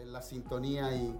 [0.00, 1.12] en la sintonía y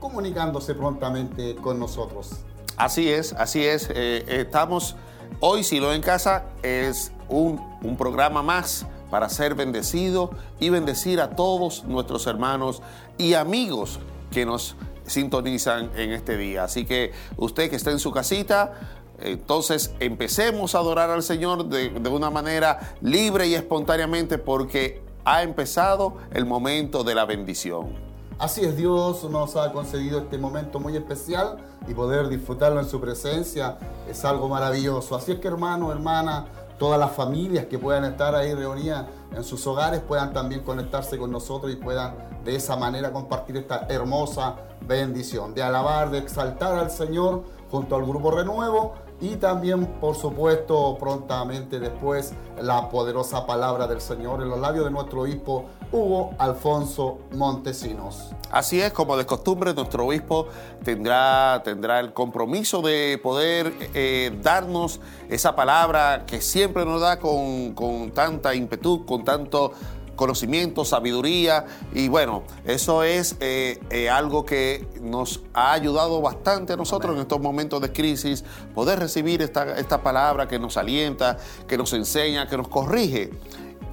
[0.00, 2.30] comunicándose prontamente con nosotros.
[2.76, 3.88] Así es, así es.
[3.94, 4.96] Eh, estamos
[5.38, 11.20] hoy, si lo en casa, es un, un programa más para ser bendecido y bendecir
[11.20, 12.82] a todos nuestros hermanos
[13.18, 14.00] y amigos
[14.32, 14.74] que nos
[15.06, 16.64] sintonizan en este día.
[16.64, 18.72] Así que usted que está en su casita,
[19.20, 25.44] entonces empecemos a adorar al Señor de, de, una manera libre y espontáneamente porque ha
[25.44, 28.13] empezado el momento de la bendición.
[28.38, 31.56] Así es, Dios nos ha concedido este momento muy especial
[31.86, 35.14] y poder disfrutarlo en su presencia es algo maravilloso.
[35.14, 39.64] Así es que hermano, hermana, todas las familias que puedan estar ahí reunidas en sus
[39.68, 45.54] hogares puedan también conectarse con nosotros y puedan de esa manera compartir esta hermosa bendición
[45.54, 51.78] de alabar, de exaltar al Señor junto al grupo Renuevo y también, por supuesto, prontamente
[51.78, 58.30] después la poderosa palabra del Señor en los labios de nuestro obispo Hugo Alfonso Montesinos.
[58.50, 60.48] Así es, como de costumbre, nuestro obispo
[60.82, 67.74] tendrá, tendrá el compromiso de poder eh, darnos esa palabra que siempre nos da con,
[67.74, 69.72] con tanta ímpetu, con tanto
[70.16, 76.76] conocimiento, sabiduría y bueno, eso es eh, eh, algo que nos ha ayudado bastante a
[76.76, 81.76] nosotros en estos momentos de crisis, poder recibir esta, esta palabra que nos alienta, que
[81.76, 83.30] nos enseña, que nos corrige.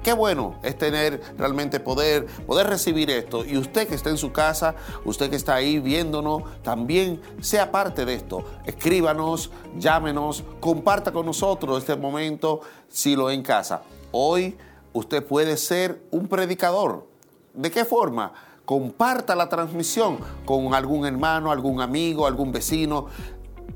[0.04, 3.46] Qué bueno es tener realmente poder, poder recibir esto.
[3.46, 4.74] Y usted que está en su casa,
[5.06, 8.44] usted que está ahí viéndonos, también sea parte de esto.
[8.66, 13.84] Escríbanos, llámenos, comparta con nosotros este momento si lo en casa.
[14.12, 14.58] Hoy
[14.92, 17.06] usted puede ser un predicador.
[17.54, 18.34] ¿De qué forma?
[18.66, 23.06] Comparta la transmisión con algún hermano, algún amigo, algún vecino.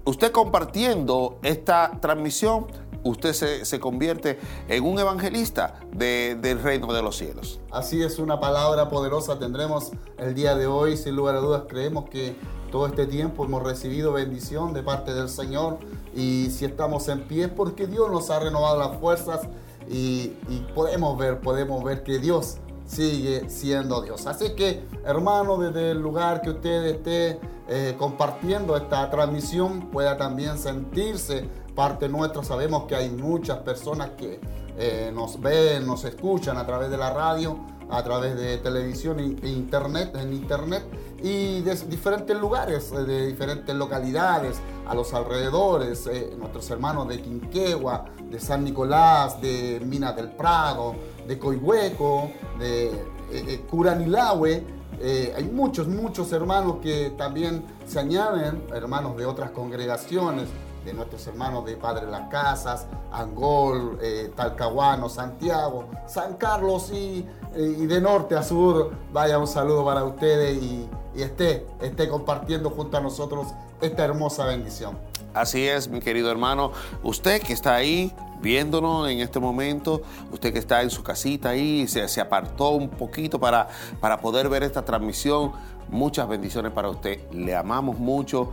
[0.05, 2.67] Usted compartiendo esta transmisión,
[3.06, 7.59] usted se, se convierte en un evangelista de, del reino de los cielos.
[7.72, 10.98] Así es, una palabra poderosa tendremos el día de hoy.
[10.98, 12.36] Sin lugar a dudas, creemos que
[12.72, 15.78] todo este tiempo hemos recibido bendición de parte del Señor.
[16.16, 19.42] Y si estamos en pie es porque Dios nos ha renovado las fuerzas
[19.88, 22.58] y, y, podemos ver, podemos ver que Dios
[22.88, 24.26] sigue siendo Dios.
[24.26, 30.58] Así que, hermano, desde el lugar que usted esté eh, compartiendo esta transmisión, pueda también
[30.58, 32.43] sentirse parte nuestra.
[32.43, 34.39] Sabemos que hay muchas personas que
[34.77, 37.59] eh, nos ven, nos escuchan a través de la radio,
[37.89, 40.83] a través de televisión e internet, en internet
[41.21, 48.05] y de diferentes lugares, de diferentes localidades, a los alrededores, eh, nuestros hermanos de Quinquegua,
[48.30, 50.95] de San Nicolás, de Minas del Prado,
[51.27, 52.93] de Coihueco, de eh,
[53.31, 54.64] eh, Curanilahue.
[54.99, 60.47] Eh, hay muchos, muchos hermanos que también se añaden, hermanos de otras congregaciones,
[60.85, 67.25] de nuestros hermanos de Padre Las Casas, Angol, eh, Talcahuano, Santiago, San Carlos y,
[67.55, 68.91] y, de norte a sur.
[69.11, 73.47] Vaya un saludo para ustedes y, y esté, esté compartiendo junto a nosotros
[73.81, 74.97] esta hermosa bendición.
[75.33, 76.71] Así es, mi querido hermano.
[77.03, 81.87] Usted que está ahí viéndonos en este momento, usted que está en su casita ahí,
[81.87, 83.67] se, se apartó un poquito para,
[83.99, 85.52] para poder ver esta transmisión,
[85.89, 87.19] muchas bendiciones para usted.
[87.31, 88.52] Le amamos mucho.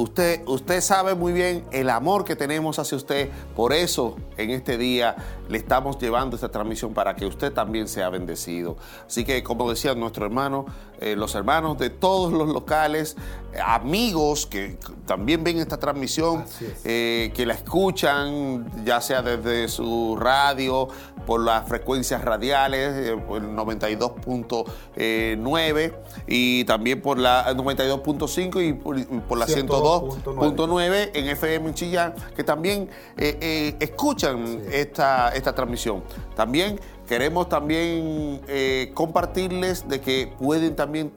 [0.00, 4.78] Usted, usted sabe muy bien el amor que tenemos hacia usted, por eso en este
[4.78, 5.14] día
[5.50, 8.78] le estamos llevando esta transmisión para que usted también sea bendecido.
[9.06, 10.64] Así que, como decía nuestro hermano,
[11.00, 13.16] eh, los hermanos de todos los locales,
[13.54, 16.44] eh, amigos que también ven esta transmisión,
[16.84, 20.88] eh, que la escuchan, ya sea desde su radio,
[21.24, 25.94] por las frecuencias radiales, por el 92.9
[26.26, 32.90] y también por la 92.5 y por, por la 102.9 en FM Chillán, que también
[33.16, 34.60] escuchan sí.
[34.70, 36.04] esta, esta transmisión.
[36.36, 36.78] También
[37.10, 41.12] queremos también eh, compartirles de que pueden también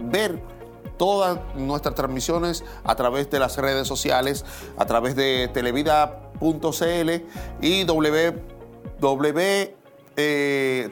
[0.00, 0.42] ver
[0.96, 4.46] todas nuestras transmisiones a través de las redes sociales,
[4.78, 7.10] a través de televida.cl
[7.60, 9.38] y www,
[10.16, 10.88] eh,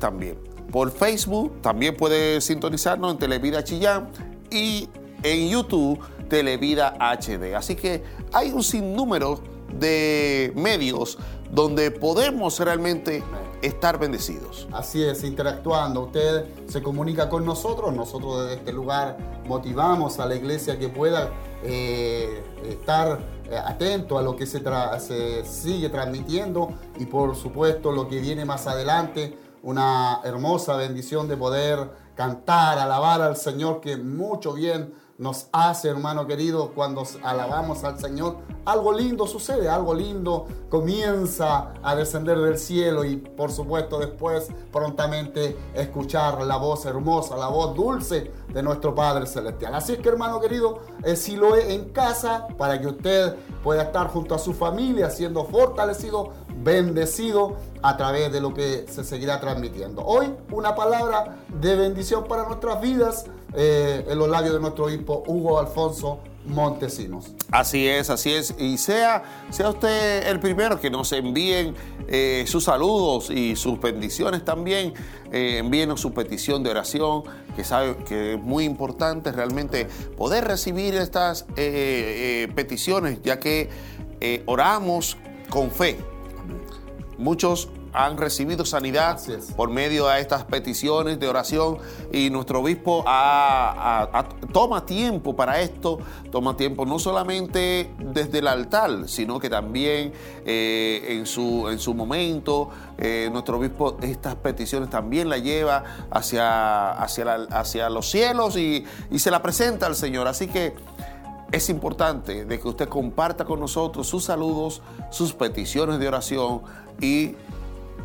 [0.00, 0.38] también.
[0.70, 4.08] Por Facebook también puede sintonizarnos en Televida Chillán
[4.50, 4.88] y
[5.22, 6.00] en YouTube
[6.30, 7.54] Televida HD.
[7.54, 11.18] Así que hay un sinnúmero de medios
[11.50, 13.22] donde podemos realmente
[13.60, 14.66] estar bendecidos.
[14.72, 16.04] Así es, interactuando.
[16.04, 21.30] Usted se comunica con nosotros, nosotros desde este lugar motivamos a la iglesia que pueda
[21.62, 23.20] eh, estar
[23.50, 24.62] eh, atento a lo que se,
[24.98, 31.36] se, sigue transmitiendo y por supuesto lo que viene más adelante, una hermosa bendición de
[31.36, 34.92] poder cantar, alabar al Señor que mucho bien
[35.22, 41.94] nos hace, hermano querido, cuando alabamos al Señor, algo lindo sucede, algo lindo comienza a
[41.94, 48.32] descender del cielo y por supuesto después prontamente escuchar la voz hermosa, la voz dulce
[48.52, 49.76] de nuestro Padre Celestial.
[49.76, 53.82] Así es que hermano querido, eh, si lo es en casa, para que usted pueda
[53.82, 56.32] estar junto a su familia siendo fortalecido,
[56.64, 60.04] bendecido a través de lo que se seguirá transmitiendo.
[60.04, 65.22] Hoy una palabra de bendición para nuestras vidas eh, en los labios de nuestro obispo
[65.26, 67.32] Hugo Alfonso Montesinos.
[67.50, 68.54] Así es, así es.
[68.58, 71.74] Y sea, sea usted el primero que nos envíen
[72.08, 74.94] eh, sus saludos y sus bendiciones también.
[75.30, 77.22] Eh, envíenos su petición de oración,
[77.54, 81.44] que sabe que es muy importante realmente poder recibir estas
[82.54, 83.68] peticiones, ya que
[84.46, 85.16] oramos
[85.48, 85.98] con fe.
[87.18, 89.20] Muchos han recibido sanidad
[89.56, 91.78] por medio de estas peticiones de oración
[92.10, 93.04] y nuestro obispo
[94.52, 95.98] toma tiempo para esto,
[96.30, 100.12] toma tiempo no solamente desde el altar, sino que también
[100.46, 106.92] eh, en, su, en su momento eh, nuestro obispo estas peticiones también la lleva hacia,
[106.92, 110.28] hacia, hacia los cielos y, y se la presenta al Señor.
[110.28, 110.74] Así que
[111.52, 114.80] es importante de que usted comparta con nosotros sus saludos,
[115.10, 116.62] sus peticiones de oración
[117.00, 117.34] y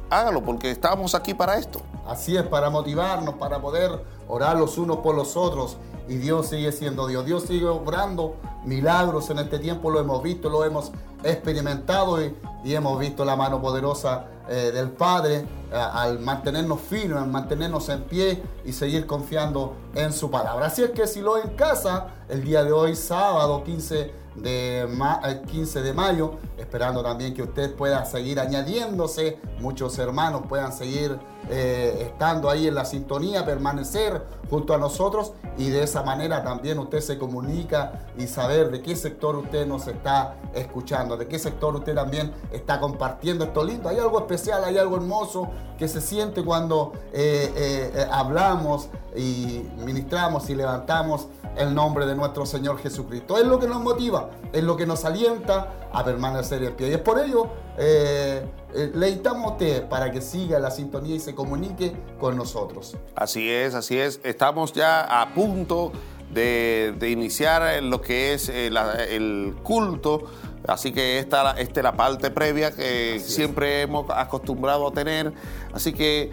[0.09, 1.81] hágalo porque estamos aquí para esto.
[2.07, 5.77] Así es, para motivarnos, para poder orar los unos por los otros.
[6.07, 7.25] Y Dios sigue siendo Dios.
[7.25, 9.91] Dios sigue obrando milagros en este tiempo.
[9.91, 10.91] Lo hemos visto, lo hemos
[11.23, 17.29] experimentado y, hemos visto la mano poderosa eh, del Padre eh, al mantenernos firmes, al
[17.29, 20.65] mantenernos en pie y seguir confiando en su palabra.
[20.65, 25.79] Así es que si lo en casa, el día de hoy, sábado 15 de 15
[25.79, 31.17] eh, de mayo, esperando también que usted pueda seguir añadiéndose, muchos hermanos puedan seguir
[31.49, 36.77] eh, estando ahí en la sintonía, permanecer junto a nosotros y de esa manera también
[36.77, 41.75] usted se comunica y saber de qué sector usted nos está escuchando, de qué sector
[41.75, 43.89] usted también está compartiendo esto lindo.
[43.89, 50.55] Hay algo especial, hay algo hermoso que se siente cuando eh, hablamos y ministramos y
[50.55, 53.37] levantamos el nombre de nuestro Señor Jesucristo.
[53.37, 56.89] Es lo que nos motiva, es lo que nos alienta a permanecer en pie.
[56.89, 61.15] Y es por ello, eh, eh, le invitamos a usted para que siga la sintonía
[61.15, 62.95] y se comunique con nosotros.
[63.15, 64.19] Así es, así es.
[64.23, 65.91] Estamos ya a punto
[66.33, 68.69] de, iniciar lo que es eh,
[69.09, 70.25] el culto.
[70.67, 75.31] Así que esta, esta es la parte previa que siempre hemos acostumbrado a tener.
[75.73, 76.31] Así que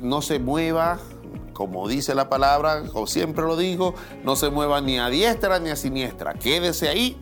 [0.00, 0.98] no se mueva,
[1.58, 5.70] como dice la palabra, como siempre lo digo, no se mueva ni a diestra ni
[5.70, 6.34] a siniestra.
[6.34, 7.16] Quédese ahí,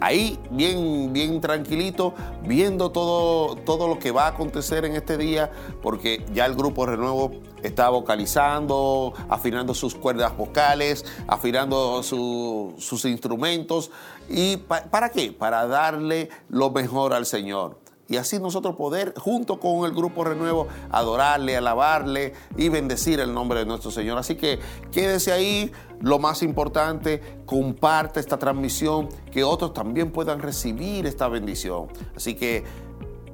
[0.00, 5.50] ahí bien, bien tranquilito, viendo todo, todo lo que va a acontecer en este día,
[5.82, 7.32] porque ya el grupo Renuevo
[7.64, 13.90] está vocalizando, afinando sus cuerdas vocales, afinando sus instrumentos.
[14.28, 15.32] ¿Y para qué?
[15.32, 17.81] Para darle lo mejor al Señor
[18.12, 23.60] y así nosotros poder, junto con el Grupo Renuevo, adorarle, alabarle y bendecir el nombre
[23.60, 24.18] de nuestro Señor.
[24.18, 24.58] Así que
[24.90, 25.72] quédese ahí.
[26.00, 31.86] Lo más importante, comparte esta transmisión, que otros también puedan recibir esta bendición.
[32.14, 32.64] Así que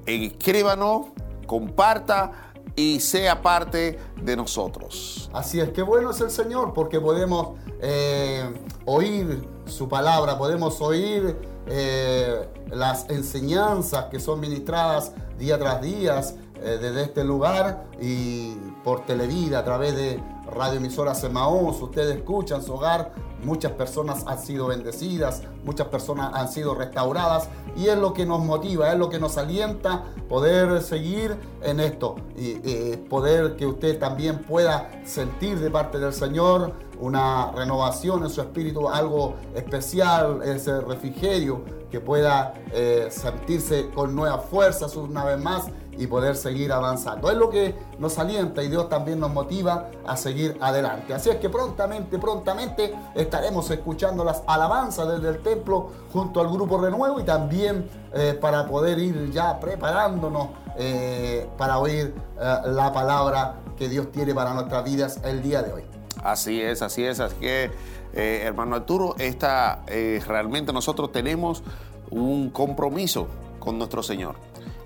[0.06, 1.06] escríbanos,
[1.46, 5.28] comparta y sea parte de nosotros.
[5.32, 8.48] Así es, que bueno es el Señor, porque podemos eh,
[8.84, 11.36] oír su palabra, podemos oír
[11.70, 16.20] eh, las enseñanzas que son ministradas día tras día
[16.62, 21.80] eh, desde este lugar y por Televida a través de Radio Emisora Semaús.
[21.82, 23.12] Ustedes escuchan su hogar,
[23.44, 28.40] muchas personas han sido bendecidas, muchas personas han sido restauradas y es lo que nos
[28.42, 34.38] motiva, es lo que nos alienta poder seguir en esto y poder que usted también
[34.38, 41.62] pueda sentir de parte del Señor una renovación en su espíritu, algo especial, ese refrigerio,
[41.90, 47.30] que pueda eh, sentirse con nuevas fuerzas una vez más y poder seguir avanzando.
[47.30, 51.12] Es lo que nos alienta y Dios también nos motiva a seguir adelante.
[51.12, 56.78] Así es que prontamente, prontamente estaremos escuchando las alabanzas desde el templo junto al grupo
[56.78, 63.88] Renuevo y también eh, para poder ir ya preparándonos eh, para oír la palabra que
[63.88, 65.97] Dios tiene para nuestras vidas el día de hoy.
[66.22, 67.20] Así es, así es.
[67.20, 67.70] Así que,
[68.12, 71.62] eh, hermano Arturo, esta, eh, realmente nosotros tenemos
[72.10, 74.36] un compromiso con nuestro Señor.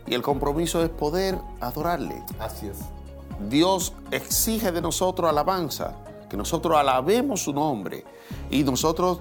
[0.06, 2.22] Y el compromiso es poder adorarle.
[2.38, 2.78] Así es.
[3.48, 5.96] Dios exige de nosotros alabanza,
[6.28, 8.04] que nosotros alabemos su nombre.
[8.50, 9.20] Y nosotros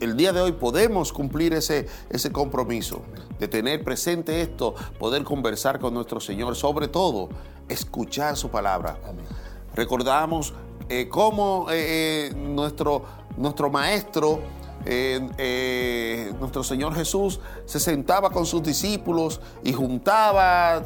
[0.00, 3.02] el día de hoy podemos cumplir ese, ese compromiso
[3.38, 7.28] de tener presente esto, poder conversar con nuestro Señor, sobre todo
[7.68, 8.98] escuchar su palabra.
[9.74, 10.54] Recordamos
[10.88, 13.04] eh, cómo eh, eh, nuestro
[13.36, 14.40] nuestro maestro,
[14.84, 20.82] eh, nuestro Señor Jesús se sentaba con sus discípulos y juntaba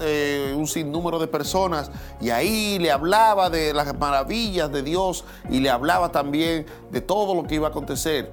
[0.55, 5.71] un sinnúmero de personas y ahí le hablaba de las maravillas de Dios y le
[5.71, 8.31] hablaba también de todo lo que iba a acontecer.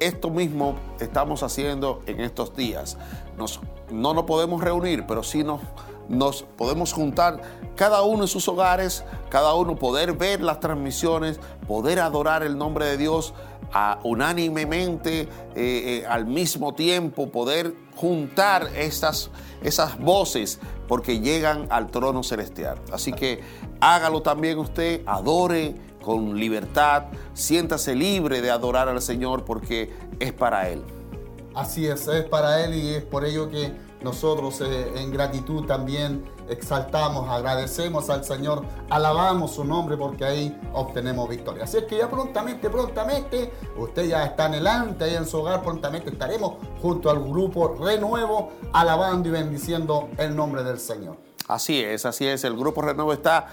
[0.00, 2.98] Esto mismo estamos haciendo en estos días.
[3.90, 5.60] No nos podemos reunir, pero sí nos
[6.08, 7.40] nos podemos juntar
[7.76, 12.86] cada uno en sus hogares, cada uno poder ver las transmisiones, poder adorar el nombre
[12.86, 13.34] de Dios
[14.04, 19.30] unánimemente, eh, eh, al mismo tiempo, poder juntar esas,
[19.62, 22.78] esas voces porque llegan al trono celestial.
[22.92, 23.40] Así que
[23.80, 30.68] hágalo también usted, adore con libertad, siéntase libre de adorar al Señor porque es para
[30.68, 30.82] Él.
[31.54, 33.72] Así es, es para Él y es por ello que
[34.04, 41.28] nosotros eh, en gratitud también exaltamos, agradecemos al Señor, alabamos su nombre porque ahí obtenemos
[41.28, 41.64] victoria.
[41.64, 45.38] Así es que ya prontamente, prontamente, usted ya está en el ante, ahí en su
[45.38, 51.16] hogar, prontamente estaremos junto al grupo Renuevo, alabando y bendiciendo el nombre del Señor.
[51.48, 53.46] Así es, así es, el grupo Renuevo está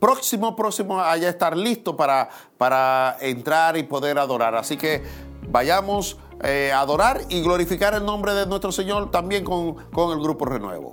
[0.00, 2.28] próximo, próximo a ya estar listo para,
[2.58, 4.56] para entrar y poder adorar.
[4.56, 5.02] Así que
[5.48, 10.44] vayamos eh, adorar y glorificar el nombre de nuestro Señor también con, con el Grupo
[10.44, 10.92] Renuevo.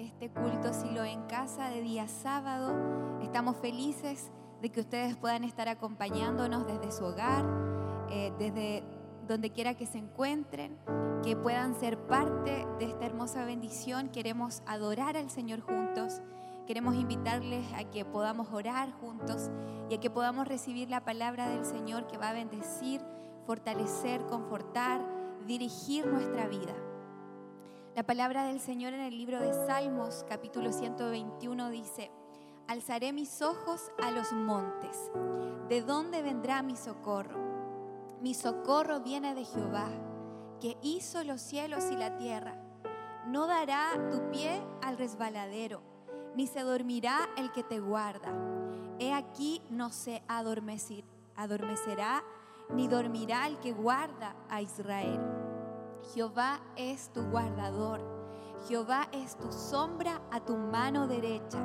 [0.00, 3.18] este culto Silo en casa de día sábado.
[3.22, 7.44] Estamos felices de que ustedes puedan estar acompañándonos desde su hogar,
[8.10, 8.82] eh, desde
[9.30, 10.76] donde quiera que se encuentren,
[11.22, 14.08] que puedan ser parte de esta hermosa bendición.
[14.08, 16.20] Queremos adorar al Señor juntos.
[16.66, 19.48] Queremos invitarles a que podamos orar juntos
[19.88, 23.00] y a que podamos recibir la palabra del Señor que va a bendecir,
[23.46, 25.00] fortalecer, confortar,
[25.46, 26.74] dirigir nuestra vida.
[27.94, 32.10] La palabra del Señor en el libro de Salmos capítulo 121 dice,
[32.66, 35.12] Alzaré mis ojos a los montes.
[35.68, 37.49] ¿De dónde vendrá mi socorro?
[38.20, 39.88] Mi socorro viene de Jehová,
[40.60, 42.54] que hizo los cielos y la tierra.
[43.26, 45.80] No dará tu pie al resbaladero,
[46.36, 48.30] ni se dormirá el que te guarda.
[48.98, 52.22] He aquí no se adormecir, adormecerá,
[52.74, 55.18] ni dormirá el que guarda a Israel.
[56.12, 58.02] Jehová es tu guardador,
[58.68, 61.58] Jehová es tu sombra a tu mano derecha.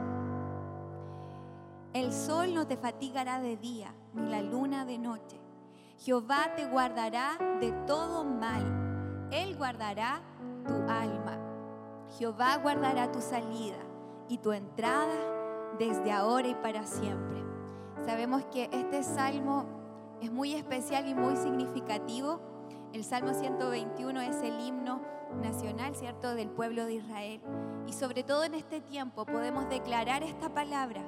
[1.91, 5.44] El sol no te fatigará de día, ni la luna de noche.
[5.97, 9.27] Jehová te guardará de todo mal.
[9.31, 10.21] Él guardará
[10.67, 11.37] tu alma.
[12.17, 13.77] Jehová guardará tu salida
[14.27, 17.43] y tu entrada desde ahora y para siempre.
[18.05, 19.65] Sabemos que este salmo
[20.21, 22.39] es muy especial y muy significativo.
[22.93, 25.01] El Salmo 121 es el himno
[25.41, 27.41] nacional, ¿cierto?, del pueblo de Israel.
[27.87, 31.01] Y sobre todo en este tiempo podemos declarar esta palabra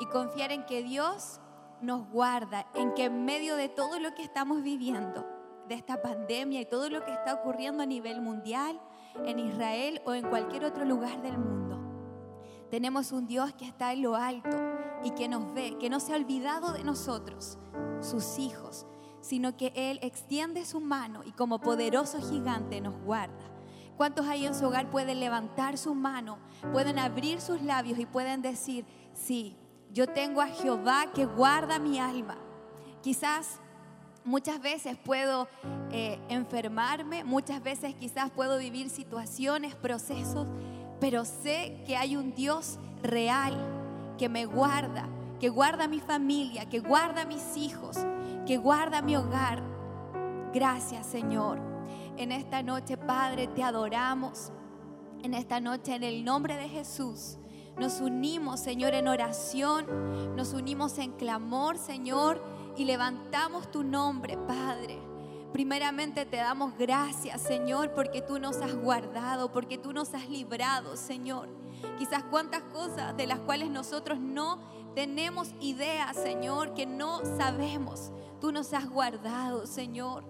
[0.00, 1.40] y confiar en que Dios
[1.80, 5.26] nos guarda, en que en medio de todo lo que estamos viviendo,
[5.68, 8.80] de esta pandemia y todo lo que está ocurriendo a nivel mundial,
[9.24, 11.78] en Israel o en cualquier otro lugar del mundo,
[12.70, 14.56] tenemos un Dios que está en lo alto
[15.02, 17.58] y que nos ve, que no se ha olvidado de nosotros,
[18.00, 18.86] sus hijos,
[19.20, 23.48] sino que Él extiende su mano y como poderoso gigante nos guarda.
[23.96, 26.38] ¿Cuántos ahí en su hogar pueden levantar su mano,
[26.72, 29.56] pueden abrir sus labios y pueden decir, sí,
[29.92, 32.36] yo tengo a Jehová que guarda mi alma.
[33.02, 33.60] Quizás
[34.24, 35.48] muchas veces puedo
[35.90, 40.46] eh, enfermarme, muchas veces quizás puedo vivir situaciones, procesos,
[41.00, 43.56] pero sé que hay un Dios real
[44.18, 45.08] que me guarda,
[45.40, 47.96] que guarda mi familia, que guarda mis hijos,
[48.46, 49.62] que guarda mi hogar.
[50.52, 51.60] Gracias Señor.
[52.18, 54.52] En esta noche, Padre, te adoramos.
[55.22, 57.37] En esta noche, en el nombre de Jesús.
[57.78, 59.86] Nos unimos, Señor, en oración,
[60.36, 62.42] nos unimos en clamor, Señor,
[62.76, 64.98] y levantamos tu nombre, Padre.
[65.52, 70.96] Primeramente te damos gracias, Señor, porque tú nos has guardado, porque tú nos has librado,
[70.96, 71.48] Señor.
[71.98, 74.60] Quizás cuántas cosas de las cuales nosotros no
[74.94, 78.10] tenemos idea, Señor, que no sabemos.
[78.40, 80.24] Tú nos has guardado, Señor.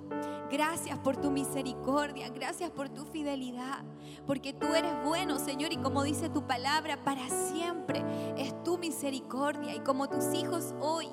[0.50, 3.84] Gracias por tu misericordia, gracias por tu fidelidad,
[4.26, 8.02] porque tú eres bueno, Señor, y como dice tu palabra, para siempre
[8.38, 9.74] es tu misericordia.
[9.74, 11.08] Y como tus hijos hoy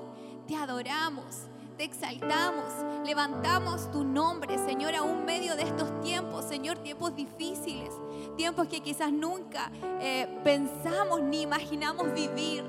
[0.48, 1.48] te adoramos,
[1.78, 2.72] te exaltamos,
[3.06, 7.90] levantamos tu nombre, Señor, aún medio de estos tiempos, Señor, tiempos difíciles,
[8.38, 12.64] tiempos que quizás nunca eh, pensamos ni imaginamos vivir.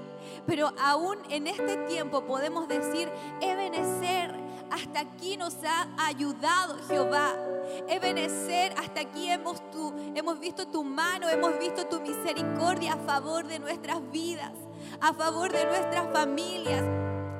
[0.46, 3.10] Pero aún en este tiempo podemos decir,
[3.40, 4.34] Ebenezer,
[4.70, 7.34] hasta aquí nos ha ayudado, Jehová.
[7.88, 13.46] Ebenecer, hasta aquí hemos, tu, hemos visto tu mano, hemos visto tu misericordia a favor
[13.46, 14.52] de nuestras vidas,
[15.00, 16.84] a favor de nuestras familias,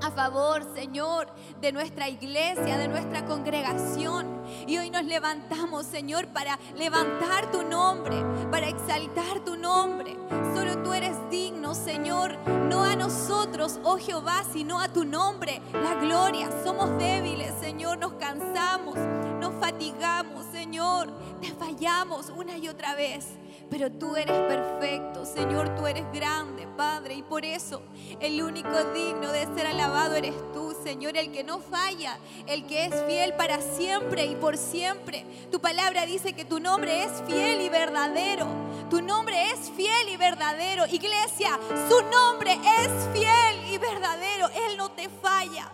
[0.02, 1.28] a favor, Señor,
[1.60, 4.35] de nuestra iglesia, de nuestra congregación.
[4.66, 8.16] Y hoy nos levantamos, Señor, para levantar tu nombre,
[8.50, 10.16] para exaltar tu nombre.
[10.54, 12.36] Solo tú eres digno, Señor,
[12.68, 16.48] no a nosotros, oh Jehová, sino a tu nombre, la gloria.
[16.64, 18.96] Somos débiles, Señor, nos cansamos,
[19.40, 23.26] nos fatigamos, Señor, te fallamos una y otra vez.
[23.68, 27.82] Pero tú eres perfecto, Señor, tú eres grande, Padre, y por eso
[28.20, 32.84] el único digno de ser alabado eres tú, Señor, el que no falla, el que
[32.84, 35.26] es fiel para siempre y por siempre.
[35.50, 38.46] Tu palabra dice que tu nombre es fiel y verdadero.
[38.88, 40.86] Tu nombre es fiel y verdadero.
[40.86, 41.58] Iglesia,
[41.88, 44.48] su nombre es fiel y verdadero.
[44.48, 45.72] Él no te falla.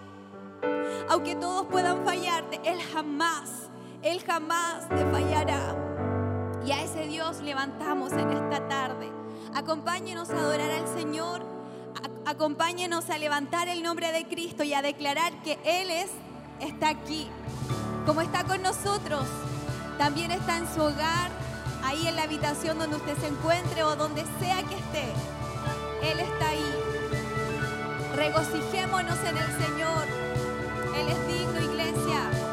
[1.11, 3.69] Aunque todos puedan fallarte, Él jamás,
[4.03, 5.92] Él jamás te fallará.
[6.65, 9.11] Y a ese Dios levantamos en esta tarde.
[9.55, 11.43] Acompáñenos a adorar al Señor.
[12.25, 16.11] Acompáñenos a levantar el nombre de Cristo y a declarar que Él es,
[16.61, 17.29] está aquí.
[18.07, 19.25] Como está con nosotros,
[19.99, 21.31] también está en su hogar,
[21.83, 25.13] ahí en la habitación donde usted se encuentre o donde sea que esté.
[26.03, 26.75] Él está ahí.
[28.15, 30.05] Regocijémonos en el Señor.
[30.97, 32.52] Él es digno, iglesia.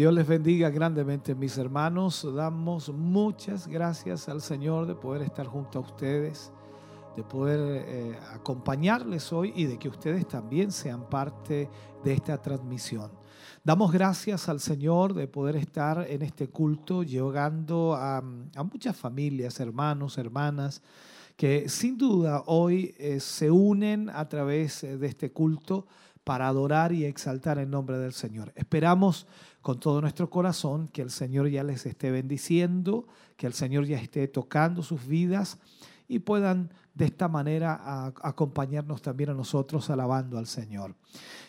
[0.00, 2.26] Dios les bendiga grandemente, mis hermanos.
[2.34, 6.54] Damos muchas gracias al Señor de poder estar junto a ustedes,
[7.14, 11.68] de poder eh, acompañarles hoy y de que ustedes también sean parte
[12.02, 13.10] de esta transmisión.
[13.62, 18.22] Damos gracias al Señor de poder estar en este culto, llegando a,
[18.72, 20.80] muchas familias, hermanos, hermanas,
[21.36, 25.86] que sin duda hoy eh, se unen a través eh, de este culto
[26.30, 28.52] para adorar y exaltar el nombre del Señor.
[28.54, 29.26] Esperamos
[29.60, 33.96] con todo nuestro corazón que el Señor ya les esté bendiciendo, que el Señor ya
[33.96, 35.58] esté tocando sus vidas
[36.06, 40.94] y puedan de esta manera acompañarnos también a nosotros alabando al Señor.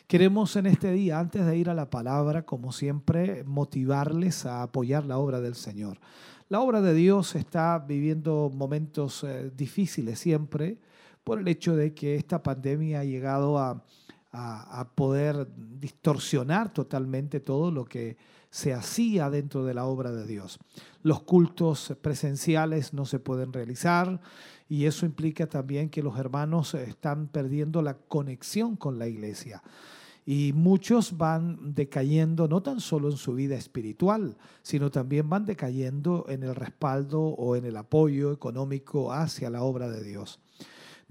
[0.08, 5.06] Queremos en este día, antes de ir a la palabra, como siempre, motivarles a apoyar
[5.06, 6.00] la obra del Señor.
[6.50, 10.80] La obra de Dios está viviendo momentos eh, difíciles siempre
[11.24, 13.84] por el hecho de que esta pandemia ha llegado a
[14.32, 15.48] a, poder
[15.80, 18.18] distorsionar totalmente todo lo que
[18.50, 20.60] se hacía dentro de la obra de Dios.
[21.04, 24.22] Los cultos presenciales no se pueden realizar
[24.70, 29.62] y eso implica también que los hermanos están perdiendo la conexión con la iglesia.
[30.26, 36.26] Y muchos van decayendo no tan solo en su vida espiritual, sino también van decayendo
[36.30, 40.40] en el respaldo o en el apoyo económico hacia la obra de Dios.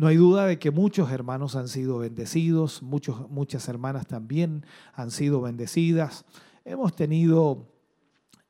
[0.01, 5.43] No hay duda de que muchos hermanos han sido bendecidos, muchas hermanas también han sido
[5.43, 6.25] bendecidas.
[6.65, 7.67] Hemos tenido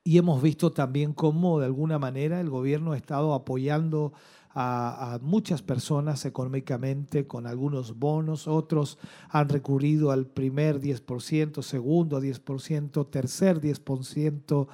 [0.04, 4.12] y hemos visto también cómo de alguna manera el gobierno ha estado apoyando
[4.50, 12.22] a, a, muchas personas económicamente con algunos bonos, otros han recurrido al primer 10%, segundo
[12.22, 14.68] 10%, tercer 10%,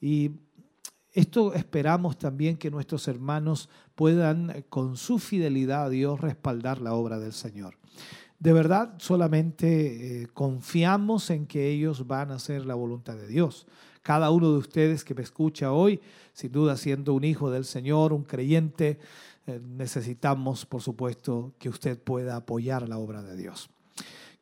[0.00, 0.32] y
[1.16, 6.92] esto esperamos también que nuestros hermanos puedan eh, con su fidelidad a Dios respaldar la
[6.92, 7.78] obra del Señor.
[8.38, 13.66] De verdad, solamente eh, confiamos en que ellos van a hacer la voluntad de Dios.
[14.02, 16.02] Cada uno de ustedes que me escucha hoy,
[16.34, 18.98] sin duda siendo un hijo del Señor, un creyente,
[19.46, 23.70] eh, necesitamos, por supuesto, que usted pueda apoyar la obra de Dios.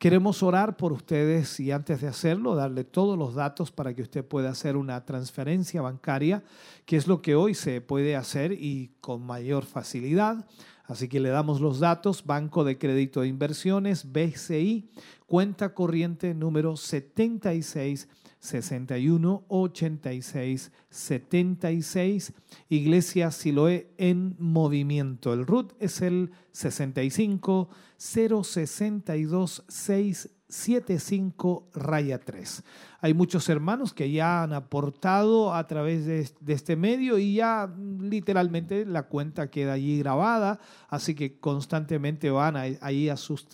[0.04, 4.22] Queremos orar por ustedes y antes de hacerlo, darle todos los datos para que usted
[4.22, 6.44] pueda hacer una transferencia bancaria,
[6.84, 10.44] que es lo que hoy se puede hacer y con mayor facilidad.
[10.84, 14.90] Así que le damos los datos, Banco de Crédito de Inversiones, BCI,
[15.24, 18.06] cuenta corriente número 76
[18.44, 22.34] 61 86 76.
[22.68, 25.32] Iglesia Siloé en movimiento.
[25.32, 32.64] El RUT es el 65 062 675 raya 3.
[33.00, 38.84] Hay muchos hermanos que ya han aportado a través de, este medio y ya literalmente
[38.84, 43.48] la cuenta queda allí grabada, así que constantemente van ahí a sus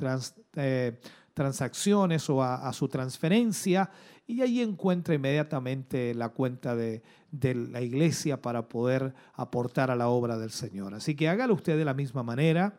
[0.56, 0.98] eh,
[1.40, 3.90] transacciones o a, su transferencia
[4.30, 10.08] y ahí encuentra inmediatamente la cuenta de, de, la iglesia para poder aportar a la
[10.08, 10.94] obra del Señor.
[10.94, 12.78] Así que hágalo usted de la misma manera.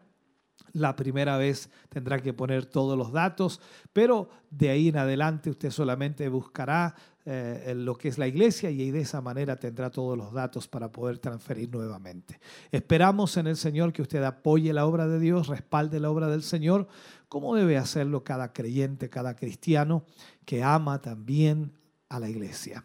[0.74, 3.60] La primera vez tendrá que poner todos los datos,
[3.92, 8.90] pero de ahí en adelante usted solamente buscará eh, lo que es la iglesia y
[8.90, 12.40] de esa manera tendrá todos los datos para poder transferir nuevamente.
[12.72, 16.42] Esperamos en el Señor que usted apoye la obra de Dios, respalde la obra del
[16.42, 16.88] Señor,
[17.28, 20.04] como debe hacerlo cada creyente, cada cristiano
[20.46, 21.74] que ama también
[22.10, 22.84] a la iglesia.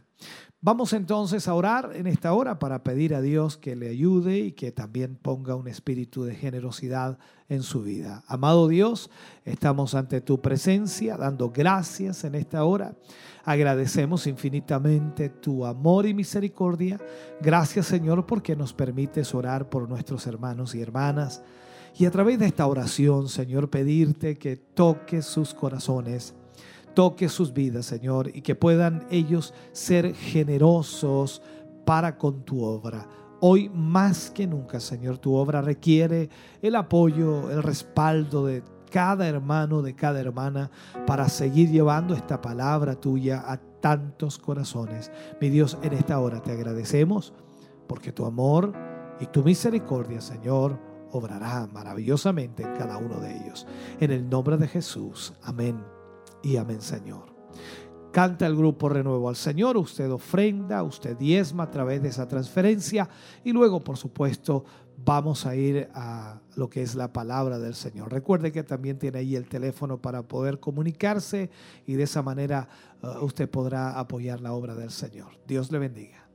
[0.60, 4.52] Vamos entonces a orar en esta hora para pedir a Dios que le ayude y
[4.52, 8.24] que también ponga un espíritu de generosidad en su vida.
[8.26, 9.10] Amado Dios,
[9.44, 12.96] estamos ante tu presencia dando gracias en esta hora.
[13.44, 16.98] Agradecemos infinitamente tu amor y misericordia.
[17.40, 21.44] Gracias Señor porque nos permites orar por nuestros hermanos y hermanas.
[21.98, 26.34] Y a través de esta oración, Señor, pedirte que toques sus corazones
[26.96, 31.42] toque sus vidas, Señor, y que puedan ellos ser generosos
[31.84, 33.06] para con tu obra.
[33.40, 36.30] Hoy más que nunca, Señor, tu obra requiere
[36.62, 40.70] el apoyo, el respaldo de cada hermano, de cada hermana,
[41.06, 45.12] para seguir llevando esta palabra tuya a tantos corazones.
[45.38, 47.34] Mi Dios, en esta hora te agradecemos
[47.86, 48.72] porque tu amor
[49.20, 50.80] y tu misericordia, Señor,
[51.12, 53.66] obrará maravillosamente en cada uno de ellos.
[54.00, 55.34] En el nombre de Jesús.
[55.42, 55.95] Amén
[56.42, 57.34] y amén, Señor.
[58.12, 63.08] Canta el grupo Renuevo al Señor, usted ofrenda, usted diezma a través de esa transferencia
[63.44, 64.64] y luego, por supuesto,
[64.96, 68.10] vamos a ir a lo que es la palabra del Señor.
[68.10, 71.50] Recuerde que también tiene ahí el teléfono para poder comunicarse
[71.86, 72.68] y de esa manera
[73.02, 75.32] uh, usted podrá apoyar la obra del Señor.
[75.46, 76.25] Dios le bendiga.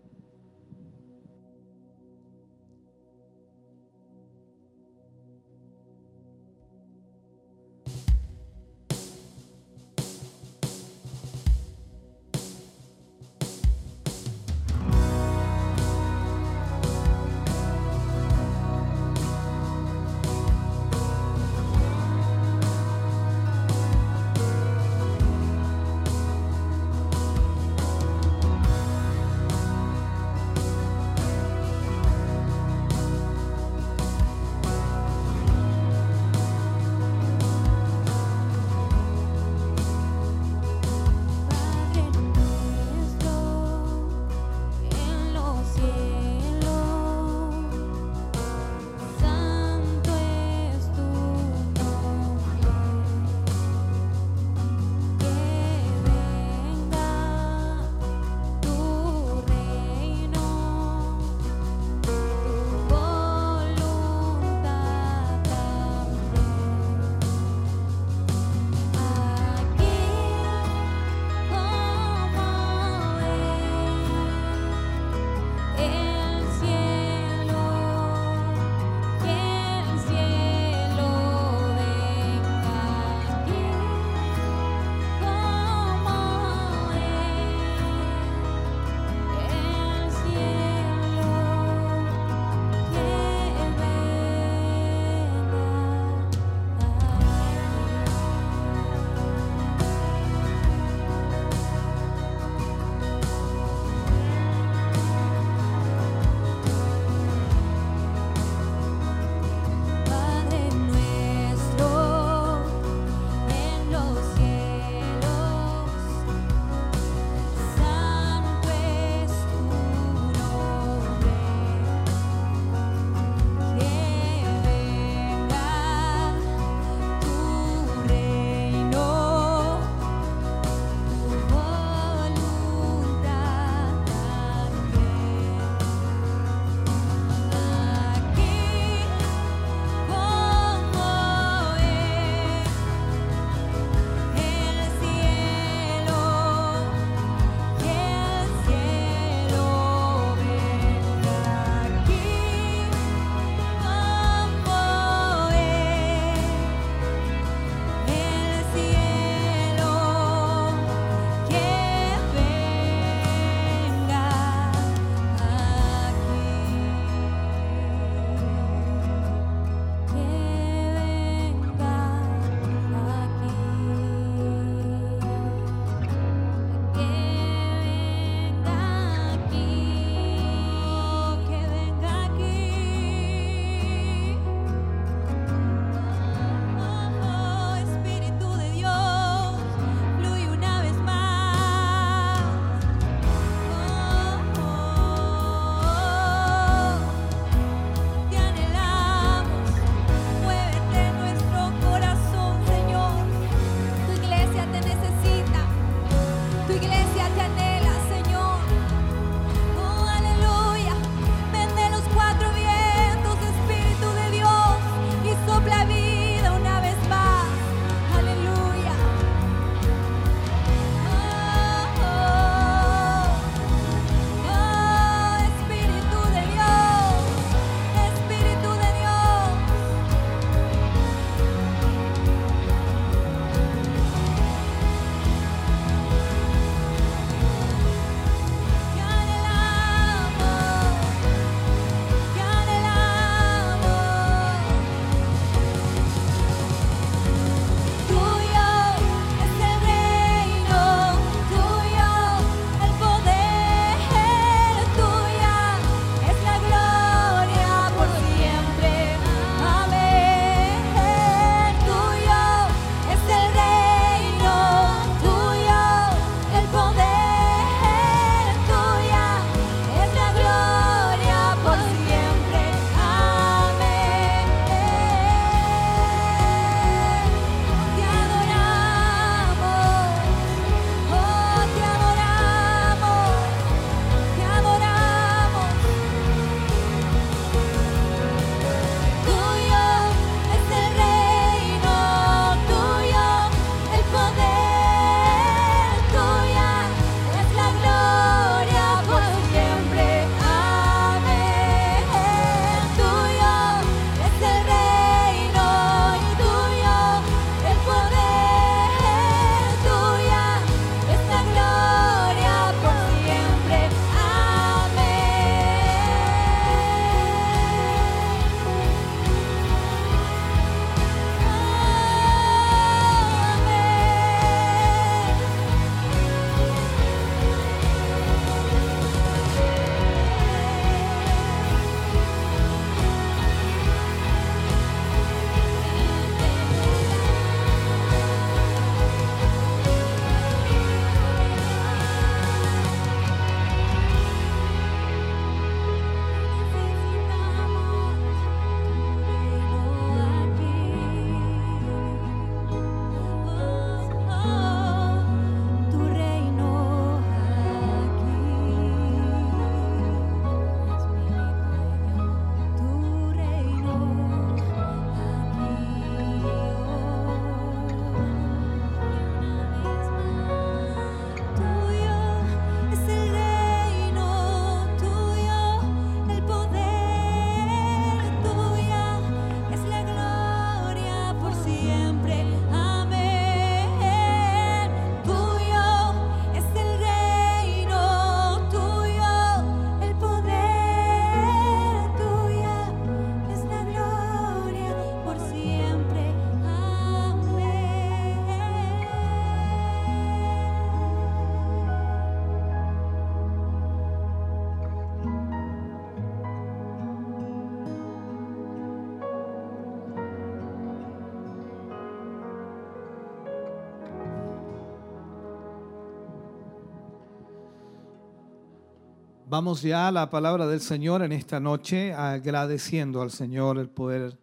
[419.51, 424.39] Vamos ya a la palabra del Señor en esta noche, agradeciendo al Señor el poder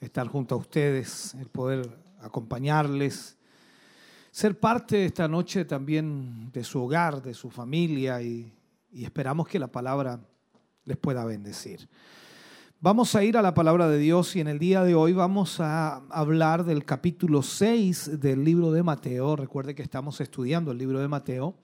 [0.00, 1.86] estar junto a ustedes, el poder
[2.22, 3.36] acompañarles,
[4.30, 8.50] ser parte esta noche también de su hogar, de su familia y,
[8.94, 10.20] esperamos que la palabra
[10.86, 11.86] les pueda bendecir.
[12.80, 15.60] Vamos a ir a la palabra de Dios y en el día de hoy vamos
[15.60, 19.36] a hablar del capítulo 6 del libro de Mateo.
[19.36, 21.58] Recuerde que estamos estudiando el libro de Mateo.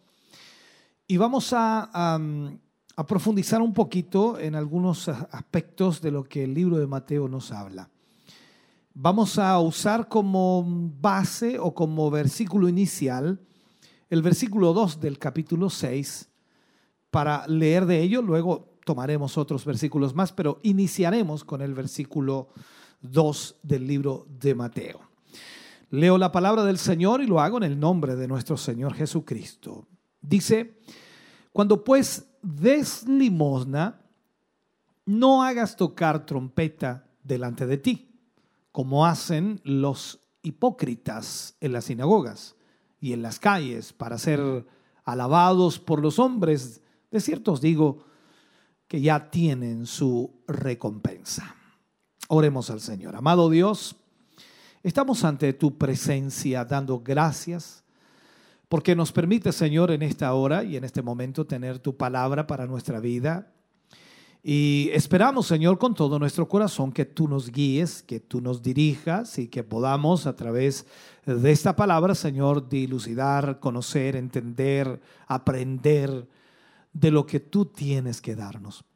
[1.06, 2.20] Y vamos a
[3.06, 7.88] profundizar un poquito en algunos aspectos de lo que el libro de Mateo nos habla.
[8.94, 10.64] Vamos a usar como
[11.00, 13.40] base o como versículo inicial
[14.12, 16.28] el versículo 2 del capítulo 6
[17.10, 22.48] para leer de ello, luego tomaremos otros versículos más, pero iniciaremos con el versículo
[23.00, 25.00] 2 del libro de Mateo.
[25.88, 29.86] Leo la palabra del Señor y lo hago en el nombre de nuestro Señor Jesucristo.
[30.20, 30.78] Dice,
[31.50, 34.00] cuando pues des limosna,
[35.06, 38.10] no hagas tocar trompeta delante de ti,
[38.72, 42.56] como hacen los hipócritas en las sinagogas
[43.00, 44.66] y en las calles para ser
[45.04, 46.82] alabados por los hombres.
[47.10, 48.04] De cierto os digo
[48.88, 51.56] que ya tienen su recompensa.
[52.28, 53.16] Oremos al Señor.
[53.16, 53.96] Amado Dios,
[54.82, 57.81] estamos ante tu presencia dando gracias
[58.72, 62.64] porque nos permite, Señor, en esta hora y en este momento tener tu palabra para
[62.64, 63.52] nuestra vida.
[64.42, 69.38] Y esperamos, Señor, con todo nuestro corazón que tú nos guíes, que tú nos dirijas
[69.38, 70.86] y que podamos a través
[71.26, 76.26] de esta palabra, Señor, dilucidar, conocer, entender, aprender
[76.94, 78.86] de lo que tú tienes que darnos.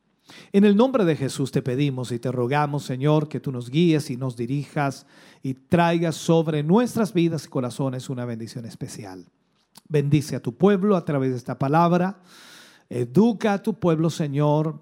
[0.53, 4.09] En el nombre de Jesús te pedimos y te rogamos, Señor, que tú nos guíes
[4.09, 5.07] y nos dirijas
[5.43, 9.27] y traigas sobre nuestras vidas y corazones una bendición especial.
[9.89, 12.21] Bendice a tu pueblo a través de esta palabra.
[12.89, 14.81] Educa a tu pueblo, Señor,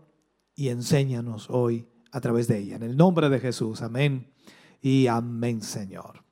[0.54, 2.76] y enséñanos hoy a través de ella.
[2.76, 3.82] En el nombre de Jesús.
[3.82, 4.32] Amén
[4.80, 6.22] y amén, Señor.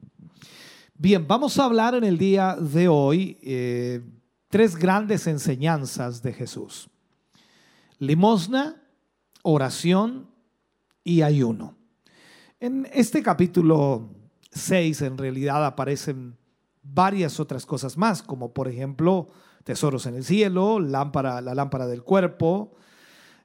[0.95, 4.03] Bien, vamos a hablar en el día de hoy eh,
[4.49, 6.89] tres grandes enseñanzas de Jesús.
[7.99, 8.83] Limosna,
[9.43, 10.29] oración
[11.03, 11.77] y ayuno.
[12.61, 14.09] En este capítulo
[14.53, 16.37] 6 en realidad aparecen
[16.83, 19.29] varias otras cosas más, como por ejemplo
[19.65, 22.73] tesoros en el cielo, lámpara, la lámpara del cuerpo,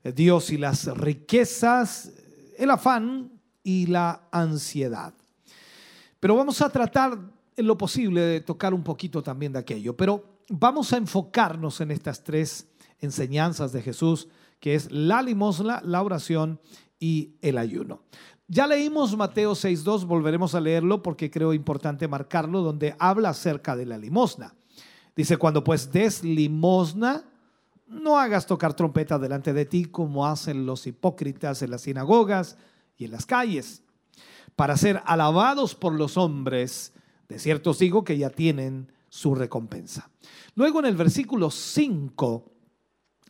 [0.04, 2.12] eh, Dios y las riquezas,
[2.58, 3.32] el afán
[3.64, 5.14] y la ansiedad.
[6.20, 7.20] Pero vamos a tratar
[7.56, 11.92] en lo posible de tocar un poquito también de aquello, pero vamos a enfocarnos en
[11.92, 12.68] estas tres
[13.00, 14.28] enseñanzas de Jesús,
[14.60, 16.60] que es la limosna, la oración
[17.00, 18.02] y el ayuno.
[18.50, 23.86] Ya leímos Mateo 6.2, volveremos a leerlo porque creo importante marcarlo, donde habla acerca de
[23.86, 24.56] la limosna.
[25.18, 27.26] Dice, cuando pues des limosna,
[27.88, 32.58] no hagas tocar trompeta delante de ti como hacen los hipócritas en las sinagogas
[32.98, 33.84] y en las calles,
[34.56, 36.94] para ser alabados por los hombres.
[37.28, 40.10] De cierto os que ya tienen su recompensa.
[40.56, 42.50] Luego en el versículo 5,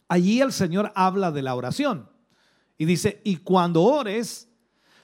[0.09, 2.07] allí el Señor habla de la oración
[2.77, 4.46] y dice, y cuando ores,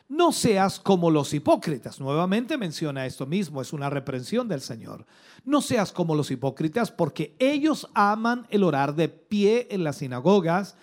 [0.07, 1.99] no seas como los hipócritas.
[1.99, 5.05] Nuevamente menciona esto mismo, es una reprensión del Señor.
[5.43, 10.75] No seas como los hipócritas porque ellos aman el orar de pie en las sinagogas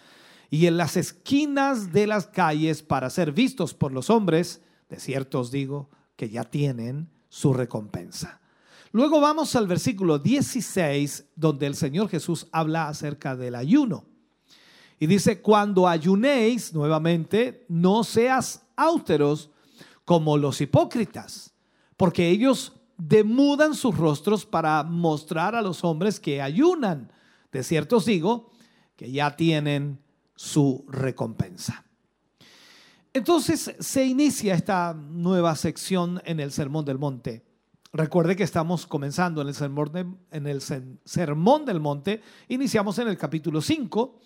[0.50, 4.62] y en las esquinas de las calles para ser vistos por los hombres.
[4.88, 8.40] De cierto os digo que ya tienen su recompensa.
[8.92, 14.09] Luego vamos al versículo 16, donde el Señor Jesús habla acerca del ayuno.
[15.02, 19.50] Y dice, cuando ayunéis, nuevamente, no seas áuteros
[20.04, 21.54] como los hipócritas,
[21.96, 27.10] porque ellos demudan sus rostros para mostrar a los hombres que ayunan.
[27.50, 28.50] De cierto os digo
[28.94, 29.98] que ya tienen
[30.36, 31.82] su recompensa.
[33.14, 37.42] Entonces se inicia esta nueva sección en el Sermón del Monte.
[37.94, 43.16] Recuerde que estamos comenzando en el Sermón, en el sermón del Monte, iniciamos en el
[43.16, 44.20] capítulo 5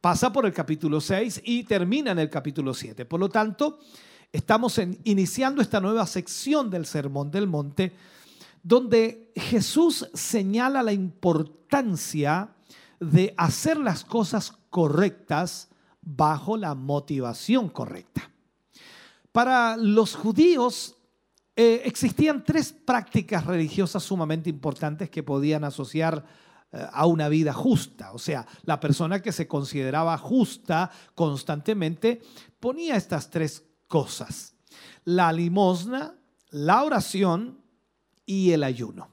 [0.00, 3.04] pasa por el capítulo 6 y termina en el capítulo 7.
[3.04, 3.80] Por lo tanto,
[4.32, 7.92] estamos iniciando esta nueva sección del Sermón del Monte,
[8.62, 12.50] donde Jesús señala la importancia
[12.98, 15.68] de hacer las cosas correctas
[16.02, 18.30] bajo la motivación correcta.
[19.32, 20.96] Para los judíos
[21.56, 26.24] eh, existían tres prácticas religiosas sumamente importantes que podían asociar
[26.72, 28.12] a una vida justa.
[28.12, 32.22] O sea, la persona que se consideraba justa constantemente
[32.60, 34.54] ponía estas tres cosas.
[35.04, 36.14] La limosna,
[36.50, 37.60] la oración
[38.26, 39.08] y el ayuno.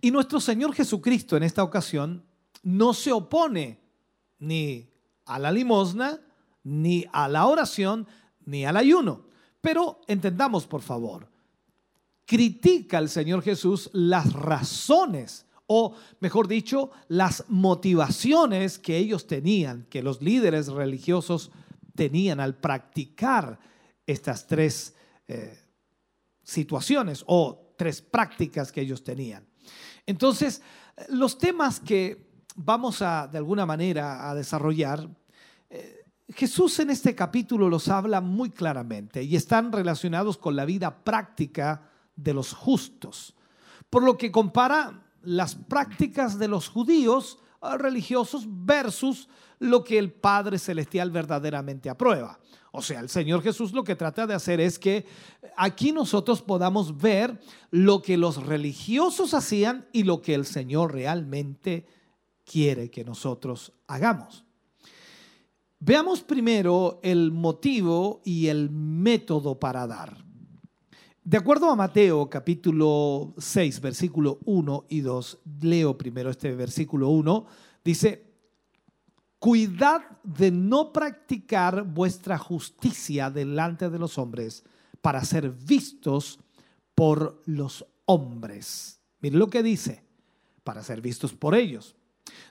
[0.00, 2.24] Y nuestro Señor Jesucristo en esta ocasión
[2.62, 3.80] no se opone
[4.38, 4.90] ni
[5.24, 6.20] a la limosna,
[6.64, 8.06] ni a la oración,
[8.44, 9.26] ni al ayuno.
[9.60, 11.28] Pero entendamos, por favor,
[12.24, 20.02] critica el Señor Jesús las razones, o mejor dicho, las motivaciones que ellos tenían, que
[20.02, 21.50] los líderes religiosos
[21.94, 23.58] tenían al practicar
[24.06, 24.94] estas tres
[25.26, 25.58] eh,
[26.42, 29.44] situaciones o tres prácticas que ellos tenían.
[30.06, 30.62] Entonces,
[31.08, 35.08] los temas que vamos a, de alguna manera, a desarrollar,
[35.68, 41.04] eh, Jesús en este capítulo los habla muy claramente y están relacionados con la vida
[41.04, 43.34] práctica de los justos,
[43.90, 47.38] por lo que compara las prácticas de los judíos
[47.78, 52.38] religiosos versus lo que el Padre Celestial verdaderamente aprueba.
[52.72, 55.06] O sea, el Señor Jesús lo que trata de hacer es que
[55.56, 61.86] aquí nosotros podamos ver lo que los religiosos hacían y lo que el Señor realmente
[62.44, 64.44] quiere que nosotros hagamos.
[65.78, 70.25] Veamos primero el motivo y el método para dar.
[71.26, 77.46] De acuerdo a Mateo capítulo 6, versículo 1 y 2, leo primero este versículo 1,
[77.84, 78.32] dice,
[79.40, 84.62] Cuidad de no practicar vuestra justicia delante de los hombres
[85.00, 86.38] para ser vistos
[86.94, 89.00] por los hombres.
[89.18, 90.04] Mire lo que dice,
[90.62, 91.96] para ser vistos por ellos.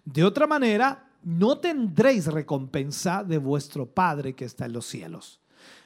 [0.04, 5.40] De otra manera, no tendréis recompensa de vuestro Padre que está en los cielos.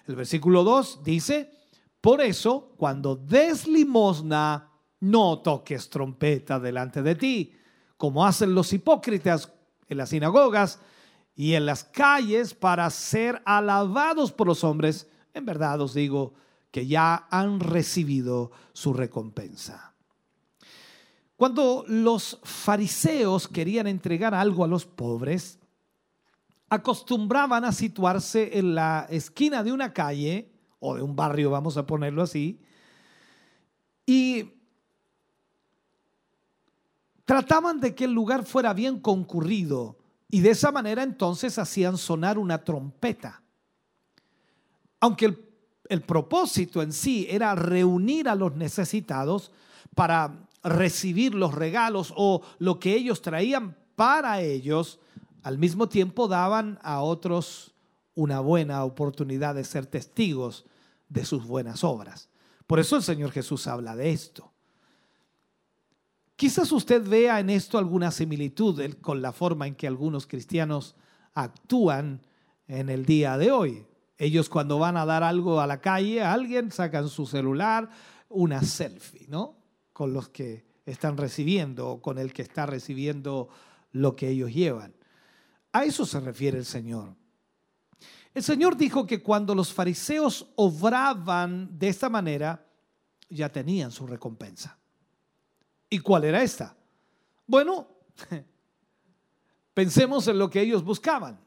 [0.08, 1.59] El versículo 2 dice,
[2.02, 4.70] por eso, cuando des limosna,
[5.02, 7.54] no toques trompeta delante de ti,
[7.97, 9.52] como hacen los hipócritas
[9.88, 10.80] en las sinagogas
[11.36, 16.34] y en las calles para ser alabados por los hombres, en verdad os digo
[16.72, 19.93] que ya han recibido su recompensa.
[21.36, 25.60] Cuando los fariseos querían entregar algo a los pobres,
[26.70, 31.86] acostumbraban a situarse en la esquina de una calle o de un barrio, vamos a
[31.86, 32.59] ponerlo así,
[34.05, 34.53] y
[37.25, 39.97] trataban de que el lugar fuera bien concurrido
[40.32, 43.43] y de esa manera entonces hacían sonar una trompeta.
[44.99, 45.38] Aunque
[45.89, 49.51] el, propósito en sí era reunir a los necesitados
[49.95, 54.99] para recibir los regalos o lo que ellos traían para ellos,
[55.43, 57.73] al mismo tiempo daban a otros
[58.15, 60.65] una buena oportunidad de ser testigos
[61.10, 62.30] de sus buenas obras.
[62.66, 64.53] Por eso el Señor Jesús habla de esto.
[66.36, 70.95] Quizás usted vea en esto alguna similitud con la forma en que algunos cristianos
[71.34, 72.22] actúan
[72.68, 73.86] en el día de hoy.
[74.18, 77.89] Ellos cuando van a dar algo a la calle, a alguien sacan su celular,
[78.30, 79.57] una selfie, ¿no?
[79.91, 83.49] Con los que están recibiendo o con el que está recibiendo
[83.91, 84.93] lo que ellos llevan.
[85.72, 87.16] A eso se refiere el Señor.
[88.34, 92.65] El Señor dijo que cuando los fariseos obraban de esta manera,
[93.30, 94.77] ya tenían su recompensa.
[95.89, 96.75] ¿Y cuál era esta?
[97.47, 97.88] Bueno,
[99.73, 101.39] pensemos en lo que ellos buscaban.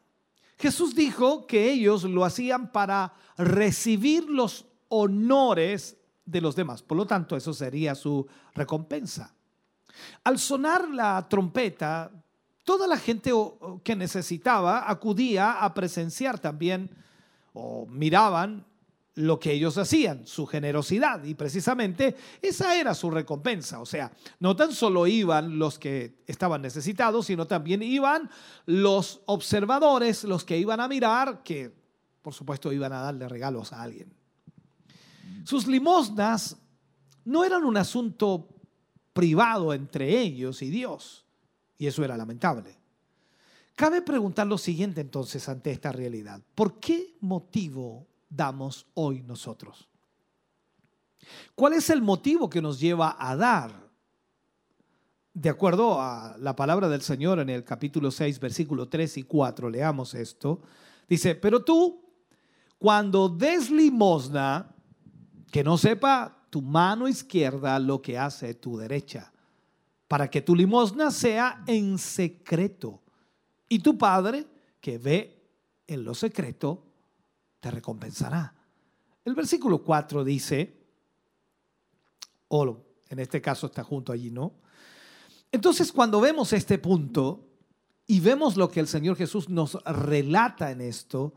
[0.59, 6.83] Jesús dijo que ellos lo hacían para recibir los honores de los demás.
[6.83, 9.35] Por lo tanto, eso sería su recompensa.
[10.25, 12.11] Al sonar la trompeta,
[12.65, 13.33] toda la gente
[13.83, 16.91] que necesitaba acudía a presenciar también
[17.53, 18.65] o miraban
[19.15, 21.23] lo que ellos hacían, su generosidad.
[21.25, 23.81] Y precisamente esa era su recompensa.
[23.81, 28.31] O sea, no tan solo iban los que estaban necesitados, sino también iban
[28.65, 31.75] los observadores, los que iban a mirar, que
[32.23, 34.13] por supuesto iban a darle regalos a alguien.
[35.45, 36.57] Sus limosnas
[37.25, 38.49] no eran un asunto
[39.13, 41.22] privado entre ellos y Dios.
[41.79, 42.77] Y eso era lamentable.
[43.75, 46.41] Cabe preguntar lo siguiente entonces ante esta realidad.
[46.55, 49.89] ¿Por qué motivo damos hoy nosotros?
[51.55, 53.91] ¿Cuál es el motivo que nos lleva a dar?
[55.35, 59.71] De acuerdo a la palabra del Señor en el capítulo 6, versículo 3 y 4,
[59.71, 60.61] leamos esto.
[61.09, 62.05] Dice, pero tú,
[62.79, 64.75] cuando des limosna,
[65.51, 69.32] que no sepa tu mano izquierda lo que hace tu derecha,
[70.13, 73.01] para que tu limosna sea en secreto.
[73.67, 74.47] Y tu Padre,
[74.79, 75.43] que ve
[75.87, 76.85] en lo secreto,
[77.61, 78.55] te recompensará.
[79.25, 80.77] El versículo 4 dice,
[82.49, 82.77] o
[83.09, 84.53] en este caso está junto allí, ¿no?
[85.51, 87.49] Entonces cuando vemos este punto
[88.07, 91.33] y vemos lo que el Señor Jesús nos relata en esto,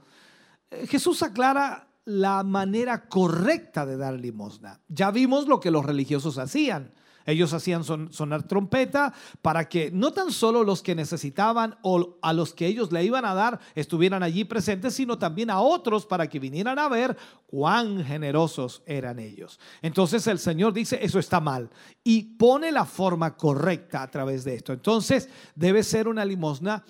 [0.70, 4.82] eh, Jesús aclara la manera correcta de dar limosna.
[4.90, 6.92] Ya vimos lo que los religiosos hacían.
[7.26, 12.54] Ellos hacían sonar trompeta para que no tan solo los que necesitaban o a los
[12.54, 16.40] que ellos le iban a dar estuvieran allí presentes, sino también a otros para que
[16.40, 17.18] vinieran a ver
[17.48, 19.60] cuán generosos eran ellos.
[19.82, 21.70] Entonces el Señor dice, eso está mal
[22.04, 24.74] y pone la forma correcta a través de esto.
[24.74, 26.84] Entonces debe ser una limosna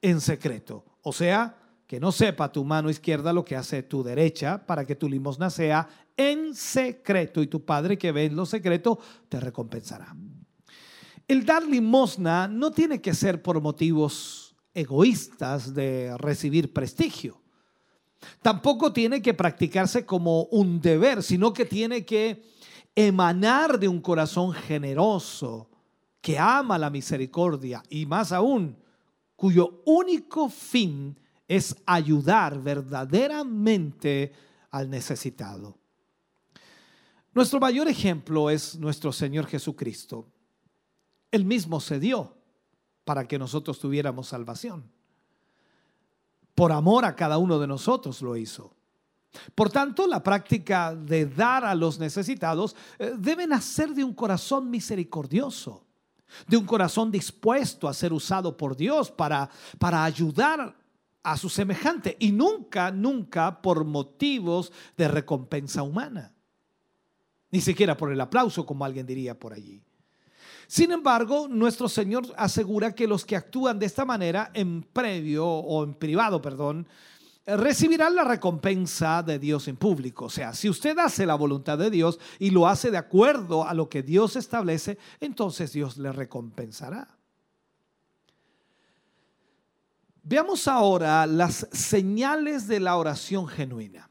[0.00, 0.84] en secreto.
[1.02, 1.61] O sea,
[1.92, 5.50] que no sepa tu mano izquierda lo que hace tu derecha, para que tu limosna
[5.50, 5.86] sea
[6.16, 10.16] en secreto y tu Padre que ve en lo secreto te recompensará.
[11.28, 17.42] El dar limosna no tiene que ser por motivos egoístas de recibir prestigio.
[18.40, 22.42] Tampoco tiene que practicarse como un deber, sino que tiene que
[22.94, 25.68] emanar de un corazón generoso,
[26.22, 28.78] que ama la misericordia y más aún,
[29.36, 31.18] cuyo único fin
[31.52, 34.32] es ayudar verdaderamente
[34.70, 35.76] al necesitado.
[37.34, 40.32] Nuestro mayor ejemplo es nuestro Señor Jesucristo.
[41.30, 42.34] Él mismo se dio
[43.04, 44.90] para que nosotros tuviéramos salvación.
[46.54, 48.74] Por amor a cada uno de nosotros lo hizo.
[49.54, 54.70] Por tanto, la práctica de dar a los necesitados eh, debe nacer de un corazón
[54.70, 55.84] misericordioso,
[56.46, 60.80] de un corazón dispuesto a ser usado por Dios para, para ayudar
[61.22, 66.32] a su semejante y nunca, nunca por motivos de recompensa humana
[67.52, 69.80] ni siquiera por el aplauso, como alguien diría por allí.
[70.66, 75.84] Sin embargo, nuestro Señor asegura que los que actúan de esta manera en previo o
[75.84, 76.88] en privado, perdón,
[77.44, 80.26] recibirán la recompensa de Dios en público.
[80.26, 83.74] O sea, si usted hace la voluntad de Dios y lo hace de acuerdo a
[83.74, 87.06] lo que Dios establece, entonces Dios le recompensará.
[90.22, 94.08] Veamos ahora las señales de la oración genuina.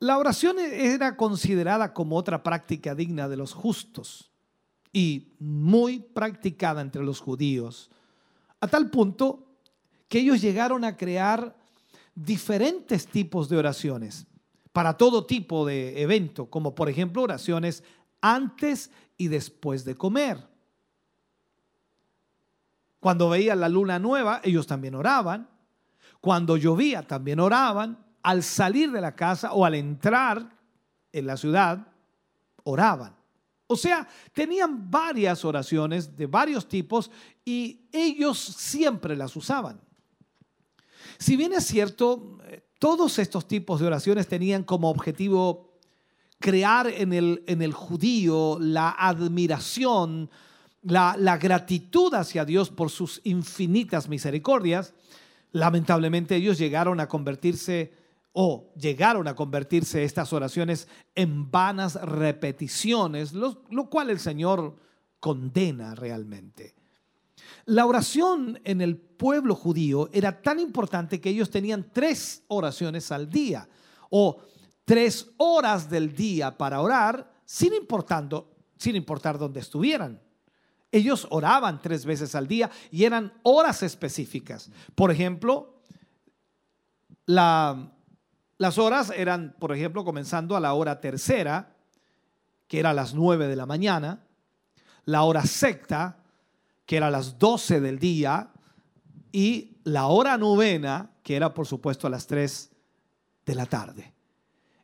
[0.00, 4.30] La oración era considerada como otra práctica digna de los justos
[4.92, 7.90] y muy practicada entre los judíos,
[8.60, 9.46] a tal punto
[10.08, 11.56] que ellos llegaron a crear
[12.14, 14.26] diferentes tipos de oraciones
[14.72, 17.84] para todo tipo de evento, como por ejemplo oraciones
[18.20, 20.49] antes y después de comer.
[23.00, 25.48] Cuando veían la luna nueva, ellos también oraban.
[26.20, 30.54] Cuando llovía, también oraban al salir de la casa o al entrar
[31.12, 31.86] en la ciudad,
[32.64, 33.16] oraban.
[33.66, 37.10] O sea, tenían varias oraciones de varios tipos
[37.44, 39.80] y ellos siempre las usaban.
[41.18, 45.78] Si bien es cierto, eh, todos estos tipos de oraciones tenían como objetivo
[46.38, 50.30] crear en el, en el judío la admiración,
[50.82, 54.94] la, gratitud hacia Dios por sus infinitas misericordias,
[55.52, 57.92] lamentablemente ellos llegaron a convertirse
[58.32, 64.76] o llegaron a convertirse estas oraciones en vanas repeticiones, lo, cual el Señor
[65.18, 66.74] condena realmente.
[67.66, 73.28] La oración en el pueblo judío era tan importante que ellos tenían tres oraciones al
[73.28, 73.68] día
[74.10, 74.40] o
[74.84, 77.72] tres horas del día para orar sin,
[78.78, 80.20] sin importar dónde estuvieran.
[80.92, 84.70] Ellos oraban tres veces al día y eran horas específicas.
[84.94, 85.82] Por ejemplo,
[87.26, 87.92] la
[88.60, 91.74] las horas eran, por ejemplo, comenzando a la hora tercera,
[92.68, 94.20] que era a las nueve de la mañana,
[95.06, 96.18] la hora sexta,
[96.84, 98.50] que era las doce del día,
[99.32, 102.70] y la hora novena, que era por supuesto a las tres
[103.46, 104.12] de la tarde.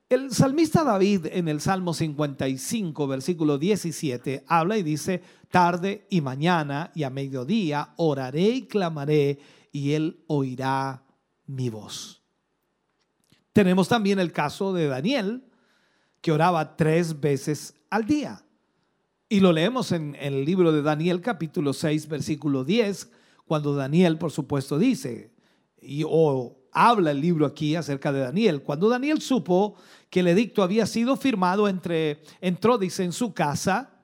[0.09, 6.92] El salmista David en el Salmo 55, versículo 17, habla y dice, tarde y mañana
[6.94, 9.40] y a mediodía oraré y clamaré
[9.72, 11.02] y él oirá
[11.46, 12.22] mi voz.
[13.52, 15.42] Tenemos también el caso de Daniel,
[16.20, 18.44] que oraba tres veces al día.
[19.28, 23.11] Y lo leemos en, el libro de Daniel capítulo 6, versículo 10,
[23.44, 25.32] cuando Daniel, por supuesto, dice,
[25.80, 29.77] y, o habla el libro aquí acerca de Daniel, cuando Daniel supo
[30.11, 33.95] que el edicto había sido firmado entre, entró, dice, en su casa,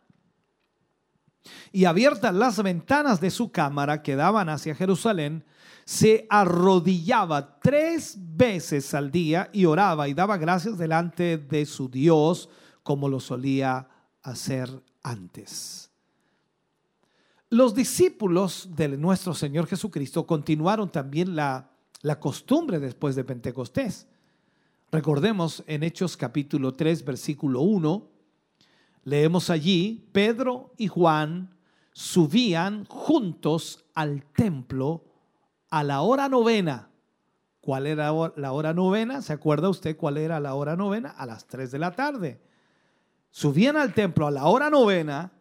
[1.70, 5.44] y abiertas las ventanas de su cámara que daban hacia Jerusalén,
[5.84, 12.48] se arrodillaba tres veces al día y oraba y daba gracias delante de su Dios
[12.82, 13.86] como lo solía
[14.22, 14.70] hacer
[15.02, 15.90] antes.
[17.50, 21.71] Los discípulos de nuestro Señor Jesucristo continuaron también la,
[22.02, 24.06] la costumbre después de Pentecostés.
[24.90, 28.08] Recordemos en Hechos capítulo 3, versículo 1,
[29.04, 31.56] leemos allí, Pedro y Juan
[31.92, 35.04] subían juntos al templo
[35.70, 36.90] a la hora novena.
[37.60, 39.22] ¿Cuál era la hora novena?
[39.22, 41.10] ¿Se acuerda usted cuál era la hora novena?
[41.10, 42.40] A las 3 de la tarde.
[43.30, 45.32] subían al templo a la hora novena,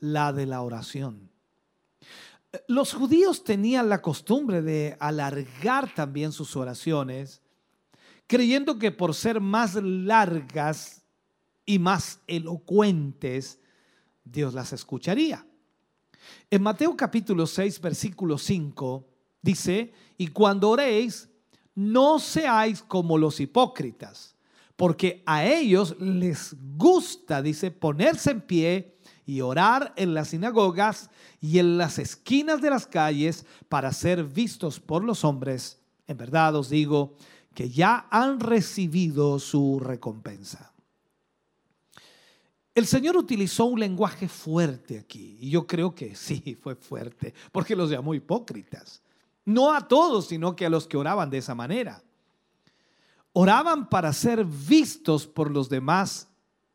[0.00, 1.30] la de la oración.
[2.66, 7.42] Los judíos tenían la costumbre de alargar también sus oraciones,
[8.26, 11.04] creyendo que por ser más largas
[11.66, 13.60] y más elocuentes,
[14.24, 15.46] Dios las escucharía.
[16.50, 19.06] En Mateo capítulo 6, versículo 5,
[19.42, 21.28] dice, y cuando oréis,
[21.74, 24.36] no seáis como los hipócritas,
[24.74, 28.97] porque a ellos les gusta, dice, ponerse en pie
[29.28, 34.80] y orar en las sinagogas y en las esquinas de las calles para ser vistos
[34.80, 35.78] por los hombres.
[36.06, 37.14] En verdad os digo
[37.54, 40.72] que ya han recibido su recompensa.
[42.74, 47.76] El Señor utilizó un lenguaje fuerte aquí, y yo creo que sí, fue fuerte, porque
[47.76, 49.02] los llamó hipócritas.
[49.44, 52.02] No a todos, sino que a los que oraban de esa manera.
[53.34, 56.28] Oraban para ser vistos por los demás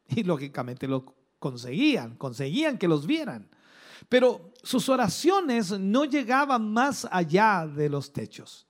[0.07, 3.49] y lógicamente lo conseguían, conseguían que los vieran.
[4.07, 8.65] Pero sus oraciones no llegaban más allá de los techos.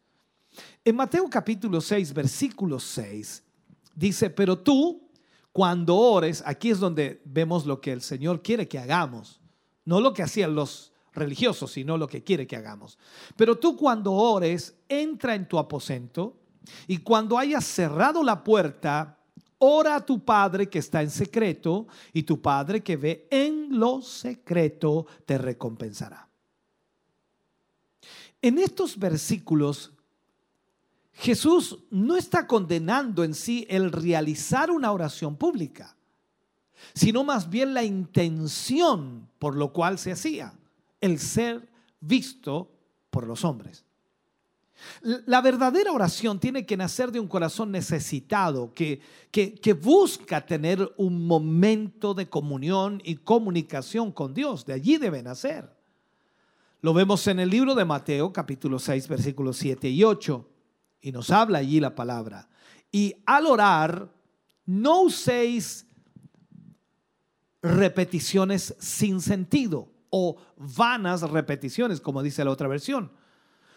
[0.84, 3.44] En Mateo capítulo 6, versículo 6,
[3.94, 5.08] dice, pero tú,
[5.52, 9.40] cuando ores, aquí es donde vemos lo que el Señor quiere que hagamos,
[9.86, 12.98] no lo que hacían los religiosos, sino lo que quiere que hagamos.
[13.36, 16.40] Pero tú cuando ores, entra en tu aposento
[16.88, 19.20] y cuando hayas cerrado la puerta,
[19.66, 24.02] ora a tu Padre que está en secreto y tu Padre que ve en lo
[24.02, 26.28] secreto te recompensará.
[28.42, 29.94] En estos versículos
[31.14, 35.96] Jesús no está condenando en sí el realizar una oración pública,
[36.94, 40.54] sino más bien la intención por lo cual se hacía,
[41.00, 41.70] el ser
[42.02, 42.70] visto
[43.10, 43.86] por los hombres.
[45.04, 49.02] La verdadera oración tiene que nacer de un corazón necesitado, que,
[49.32, 54.66] que, busca tener un momento de comunión y comunicación con Dios.
[54.66, 55.70] De allí debe nacer.
[56.82, 60.50] Lo vemos en el libro de Mateo, capítulo 6, versículos 7 y 8
[61.04, 62.48] y nos habla allí la palabra.
[62.92, 64.10] Y al orar,
[64.66, 65.86] no uséis
[67.62, 73.12] repeticiones sin sentido o vanas repeticiones, como dice la otra versión,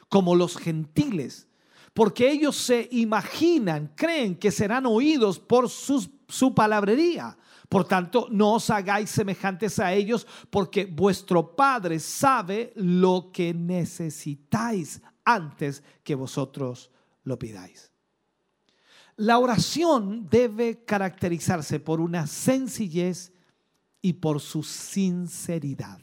[0.09, 1.47] como los gentiles,
[1.95, 7.37] porque ellos se imaginan, creen que serán oídos por su palabrería.
[7.69, 15.03] Por tanto, no os hagáis semejantes a ellos, porque vuestro Padre sabe lo que necesitáis
[15.25, 16.91] antes que vosotros
[17.25, 17.91] lo pidáis.
[19.17, 23.33] La oración debe caracterizarse por una sencillez
[24.03, 25.99] y por su sinceridad.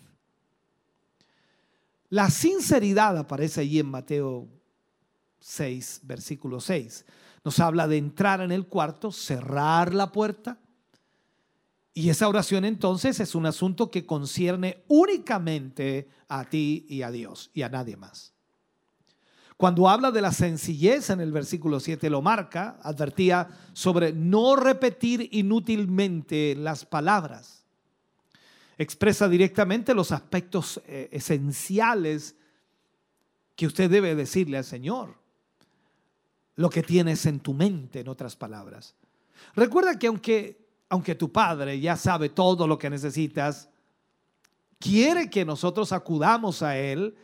[2.13, 4.47] La sinceridad aparece allí en Mateo
[5.39, 7.07] 6, versículo 6.
[7.43, 10.59] Nos habla de entrar en el cuarto, cerrar la puerta.
[11.91, 17.49] Y esa oración entonces es un asunto que concierne únicamente a ti y a Dios
[17.51, 18.35] y a nadie más.
[19.57, 25.29] Cuando habla de la sencillez en el versículo 7 lo marca, advertía sobre no repetir
[25.31, 27.62] inútilmente las palabras.
[28.77, 32.35] Expresa directamente los aspectos eh, esenciales
[33.55, 35.15] que usted debe decirle al Señor.
[36.55, 38.95] Lo que tienes en tu mente, en otras palabras.
[39.55, 43.69] Recuerda que aunque, aunque tu Padre ya sabe todo lo que necesitas,
[44.79, 47.15] quiere que nosotros acudamos a Él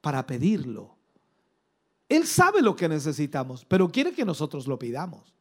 [0.00, 1.00] para pedirlo
[2.10, 5.32] él sabe lo que necesitamos, pero quiere que nosotros lo pidamos.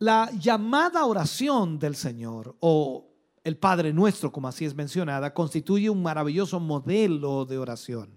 [0.00, 3.07] La llamada oración del Señor o
[3.48, 8.10] el Padre nuestro, como así es mencionada, constituye un maravilloso modelo de oración.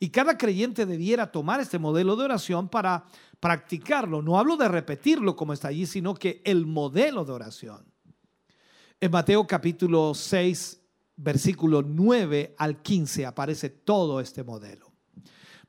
[0.00, 3.04] Y cada creyente debiera tomar este modelo de oración para
[3.40, 4.20] practicarlo.
[4.20, 7.84] No hablo de repetirlo como está allí, sino que el modelo de oración.
[9.00, 10.80] En Mateo capítulo 6,
[11.16, 14.92] versículo 9 al 15 aparece todo este modelo.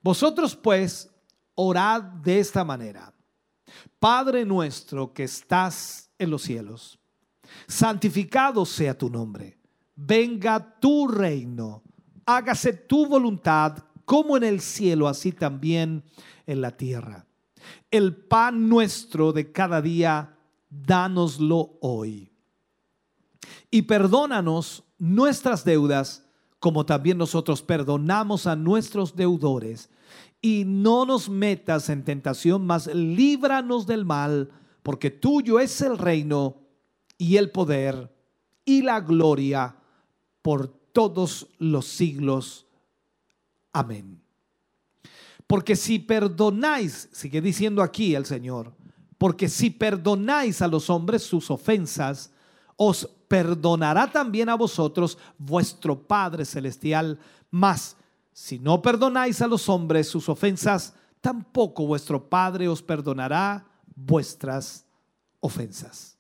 [0.02, 1.12] Vosotros pues
[1.56, 3.14] orad de esta manera.
[4.00, 6.99] Padre nuestro que estás en los cielos,
[7.68, 9.58] santificado sea tu nombre.
[9.96, 11.84] Venga tu reino.
[12.26, 16.04] Hágase tu voluntad como en el cielo, así también
[16.48, 17.26] en la tierra.
[17.92, 20.38] El pan nuestro de cada día,
[20.70, 22.32] dánoslo hoy.
[23.72, 26.26] Y perdónanos nuestras deudas
[26.60, 29.90] como también nosotros perdonamos a nuestros deudores.
[30.42, 34.50] Y no nos metas en tentación, mas líbranos del mal,
[34.84, 36.58] porque tuyo es el reino
[37.20, 38.12] y el poder
[38.66, 39.76] y la gloria
[40.42, 42.66] por todos los siglos.
[43.72, 44.20] Amén.
[45.46, 48.74] Porque si perdonáis, sigue diciendo aquí el Señor,
[49.18, 52.32] porque si perdonáis a los hombres sus ofensas,
[52.78, 57.20] os perdonará también a vosotros vuestro Padre Celestial.
[57.52, 57.98] Mas,
[58.32, 64.86] si no perdonáis a los hombres sus ofensas, tampoco vuestro Padre os perdonará vuestras
[65.42, 66.19] ofensas.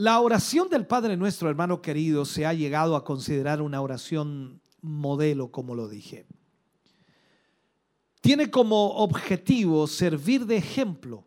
[0.00, 5.50] La oración del Padre nuestro, hermano querido, se ha llegado a considerar una oración modelo,
[5.52, 6.24] como lo dije.
[8.22, 11.26] Tiene como objetivo servir de ejemplo,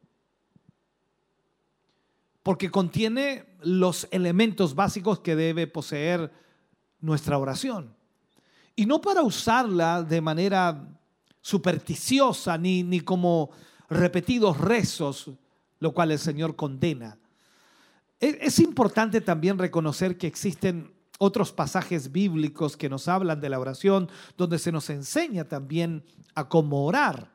[2.42, 6.34] porque contiene los elementos básicos que debe poseer
[7.00, 7.96] nuestra oración.
[8.76, 10.98] Y no para usarla de manera
[11.42, 13.52] supersticiosa ni, ni como
[13.88, 15.30] repetidos rezos,
[15.80, 17.20] lo cual el Señor condena.
[18.24, 24.10] Es, importante también reconocer que existen otros pasajes bíblicos que nos hablan de la oración,
[24.38, 27.34] donde se nos enseña también a cómo orar.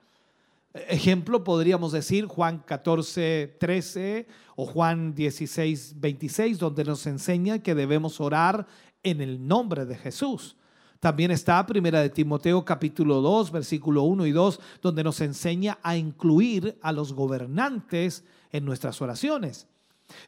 [0.73, 4.27] Ejemplo, podríamos decir Juan 14, 13
[4.57, 8.67] o Juan 16, 26, donde nos enseña que debemos orar
[9.03, 10.57] en el nombre de Jesús.
[11.01, 15.99] También está Primera de Timoteo capítulo 2, versículo 1 y 2, donde nos enseña a
[15.99, 19.67] incluir a los gobernantes en nuestras oraciones.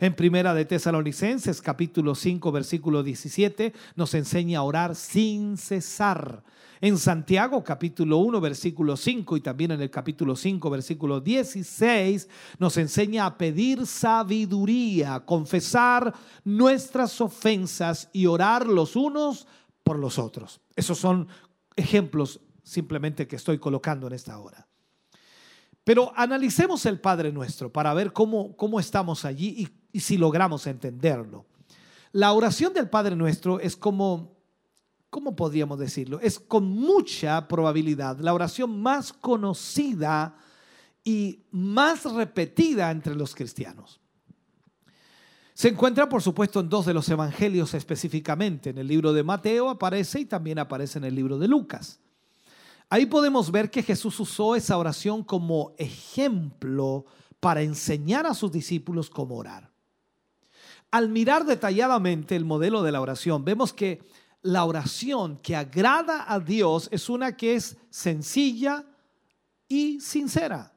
[0.00, 6.42] En Primera de Tesalonicenses capítulo 5 versículo 17 nos enseña a orar sin cesar.
[6.80, 12.78] En Santiago capítulo 1 versículo 5 y también en el capítulo 5 versículo 16 nos
[12.78, 16.14] enseña a pedir sabiduría, confesar
[16.44, 19.46] nuestras ofensas y orar los unos
[19.84, 20.62] por los otros.
[20.76, 21.28] Esos son
[21.76, 24.69] ejemplos simplemente que estoy colocando en esta hora.
[25.90, 30.68] Pero analicemos el Padre Nuestro para ver cómo, cómo estamos allí y, y si logramos
[30.68, 31.46] entenderlo.
[32.12, 34.36] La oración del Padre Nuestro es como,
[35.10, 36.20] ¿cómo podríamos decirlo?
[36.20, 40.36] Es con mucha probabilidad la oración más conocida
[41.02, 44.00] y más repetida entre los cristianos.
[45.54, 48.70] Se encuentra, por supuesto, en dos de los evangelios específicamente.
[48.70, 51.98] En el libro de Mateo aparece y también aparece en el libro de Lucas.
[52.92, 57.06] Ahí podemos ver que Jesús usó esa oración como ejemplo
[57.38, 59.70] para enseñar a sus discípulos cómo orar.
[60.90, 64.02] Al mirar detalladamente el modelo de la oración, vemos que
[64.42, 68.84] la oración que agrada a Dios es una que es sencilla
[69.68, 70.74] y sincera.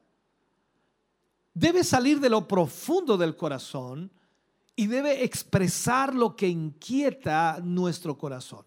[1.52, 4.12] Debe salir de lo profundo del corazón
[4.76, 8.64] y debe expresar lo que inquieta nuestro corazón.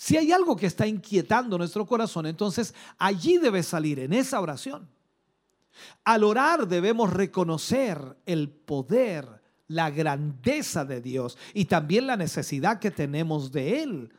[0.00, 4.88] Si hay algo que está inquietando nuestro corazón, entonces allí debe salir, en esa oración.
[6.04, 12.90] Al orar debemos reconocer el poder, la grandeza de Dios y también la necesidad que
[12.90, 14.12] tenemos de Él.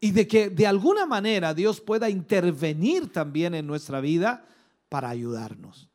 [0.00, 4.44] Y de que de alguna manera Dios pueda intervenir también en nuestra vida
[4.88, 5.88] para ayudarnos.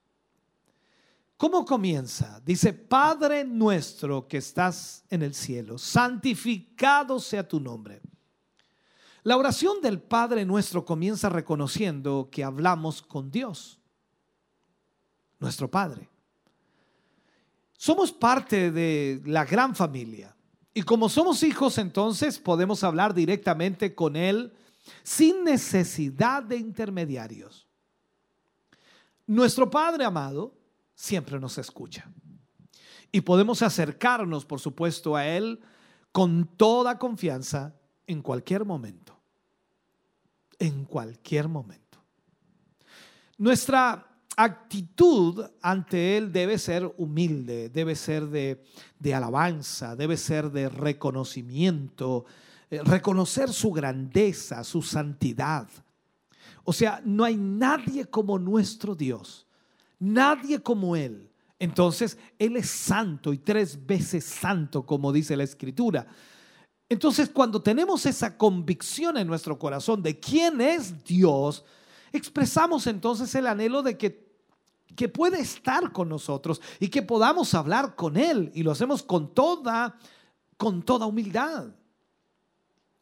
[1.39, 2.41] ¿Cómo comienza?
[2.45, 8.01] Dice, Padre nuestro que estás en el cielo, santificado sea tu nombre.
[9.23, 13.79] La oración del Padre nuestro comienza reconociendo que hablamos con Dios,
[15.39, 16.09] nuestro Padre.
[17.71, 20.35] Somos parte de la gran familia
[20.73, 24.51] y como somos hijos entonces podemos hablar directamente con Él
[25.03, 27.65] sin necesidad de intermediarios.
[29.25, 30.58] Nuestro Padre amado
[30.99, 32.11] siempre nos escucha.
[33.09, 35.61] Y podemos acercarnos, por supuesto, a Él
[36.11, 37.73] con toda confianza
[38.05, 39.17] en cualquier momento.
[40.59, 41.99] En cualquier momento.
[43.37, 48.61] Nuestra actitud ante Él debe ser humilde, debe ser de,
[48.99, 52.25] de alabanza, debe ser de reconocimiento,
[52.69, 55.69] eh, reconocer su grandeza, su santidad.
[56.65, 59.45] O sea, no hay nadie como nuestro Dios
[59.99, 61.29] nadie como Él.
[61.59, 66.07] Entonces, Él es santo y tres veces santo, como dice la Escritura.
[66.87, 71.63] Entonces, cuando tenemos esa convicción en nuestro corazón de quién es Dios,
[72.11, 74.27] expresamos entonces el anhelo de que,
[74.95, 78.51] que puede estar con nosotros y que podamos hablar con Él.
[78.55, 79.99] Y lo hacemos con toda,
[80.57, 81.67] con toda humildad.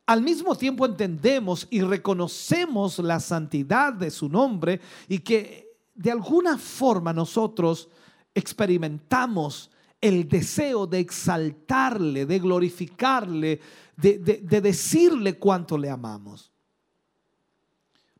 [0.07, 5.66] Al mismo tiempo entendemos y reconocemos la santidad de su nombre y que
[5.97, 7.89] de alguna forma nosotros
[8.33, 13.59] experimentamos el deseo de exaltarle, de glorificarle,
[13.95, 14.19] de,
[14.61, 16.51] decirle cuánto le amamos.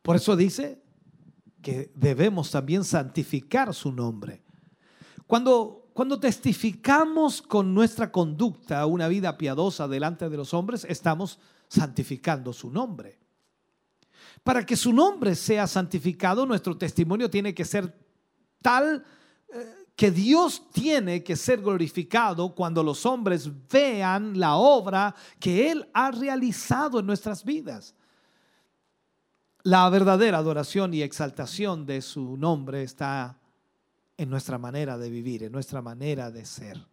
[0.02, 0.82] Por eso dice
[1.62, 4.42] que debemos también santificar su nombre.
[5.28, 12.54] Cuando, cuando testificamos con nuestra conducta una vida piadosa delante de los hombres, estamos santificando
[12.54, 13.20] su nombre.
[14.48, 17.94] Para que su nombre sea santificado, nuestro testimonio tiene que ser
[18.62, 19.04] tal
[19.50, 25.90] eh, que Dios tiene que ser glorificado cuando los hombres vean la obra que Él
[25.94, 27.94] ha realizado en nuestras vidas.
[29.64, 33.38] La verdadera adoración y exaltación de su nombre está
[34.16, 36.88] en nuestra manera de vivir, en nuestra manera de ser.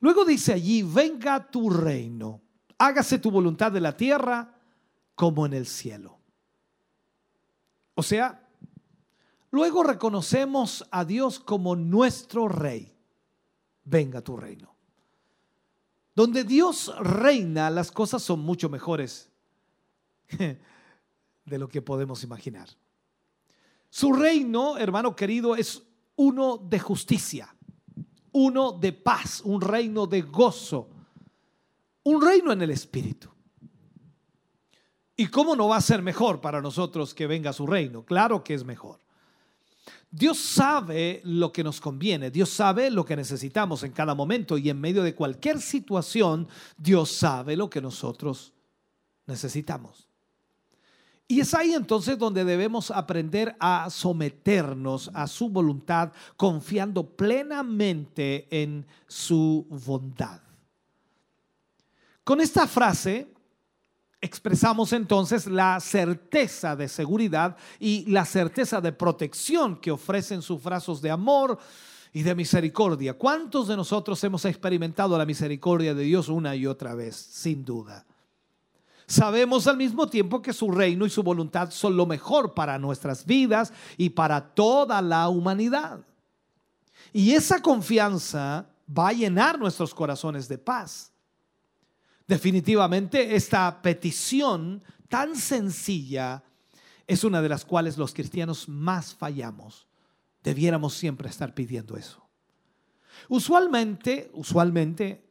[0.00, 2.40] Luego dice allí, venga tu reino,
[2.78, 4.54] hágase tu voluntad de la tierra
[5.14, 6.13] como en el cielo.
[7.94, 8.44] O sea,
[9.54, 12.92] Luego reconocemos a Dios como nuestro rey.
[13.84, 14.74] Venga tu reino.
[16.12, 19.30] Donde Dios reina, las cosas son mucho mejores
[20.28, 20.58] de
[21.56, 22.68] lo que podemos imaginar.
[23.90, 25.84] Su reino, hermano querido, es
[26.16, 27.54] uno de justicia,
[28.32, 30.88] uno de paz, un reino de gozo,
[32.02, 33.30] un reino en el Espíritu.
[35.16, 38.04] ¿Y cómo no va a ser mejor para nosotros que venga su reino?
[38.04, 39.00] Claro que es mejor.
[40.10, 44.70] Dios sabe lo que nos conviene, Dios sabe lo que necesitamos en cada momento y
[44.70, 46.46] en medio de cualquier situación,
[46.76, 48.52] Dios sabe lo que nosotros
[49.26, 50.08] necesitamos.
[51.26, 58.86] Y es ahí entonces donde debemos aprender a someternos a su voluntad, confiando plenamente en
[59.08, 60.40] su bondad.
[62.22, 63.33] Con esta frase
[64.24, 71.02] Expresamos entonces la certeza de seguridad y la certeza de protección que ofrecen sus brazos
[71.02, 71.58] de amor
[72.10, 73.18] y de misericordia.
[73.18, 77.14] ¿Cuántos de nosotros hemos experimentado la misericordia de Dios una y otra vez?
[77.14, 78.06] Sin duda.
[79.06, 83.26] Sabemos al mismo tiempo que su reino y su voluntad son lo mejor para nuestras
[83.26, 86.00] vidas y para toda la humanidad.
[87.12, 91.13] Y esa confianza va a llenar nuestros corazones de paz.
[92.26, 96.42] Definitivamente esta petición tan sencilla
[97.06, 99.86] es una de las cuales los cristianos más fallamos.
[100.42, 102.26] Debiéramos siempre estar pidiendo eso.
[103.28, 105.24] Usualmente, usualmente,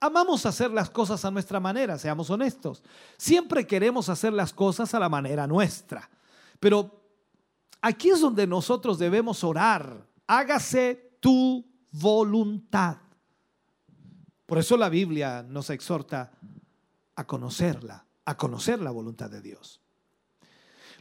[0.00, 2.82] amamos hacer las cosas a nuestra manera, seamos honestos.
[3.16, 6.08] Siempre queremos hacer las cosas a la manera nuestra.
[6.60, 7.02] Pero
[7.80, 10.06] aquí es donde nosotros debemos orar.
[10.26, 12.98] Hágase tu voluntad.
[14.46, 16.30] Por eso la Biblia nos exhorta
[17.16, 19.80] a conocerla, a conocer la voluntad de Dios.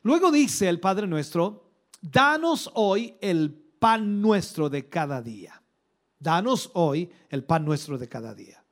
[0.01, 1.69] Luego dice el Padre nuestro,
[2.01, 5.61] danos hoy el pan nuestro de cada día.
[6.19, 8.63] Danos hoy el pan nuestro de cada día.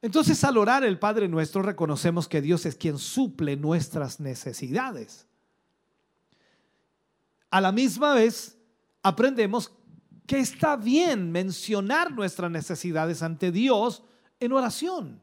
[0.00, 5.26] Entonces al orar el Padre nuestro reconocemos que Dios es quien suple nuestras necesidades.
[7.50, 8.56] A la misma vez
[9.02, 9.72] aprendemos
[10.28, 14.02] que está bien mencionar nuestras necesidades ante Dios
[14.38, 15.22] en oración.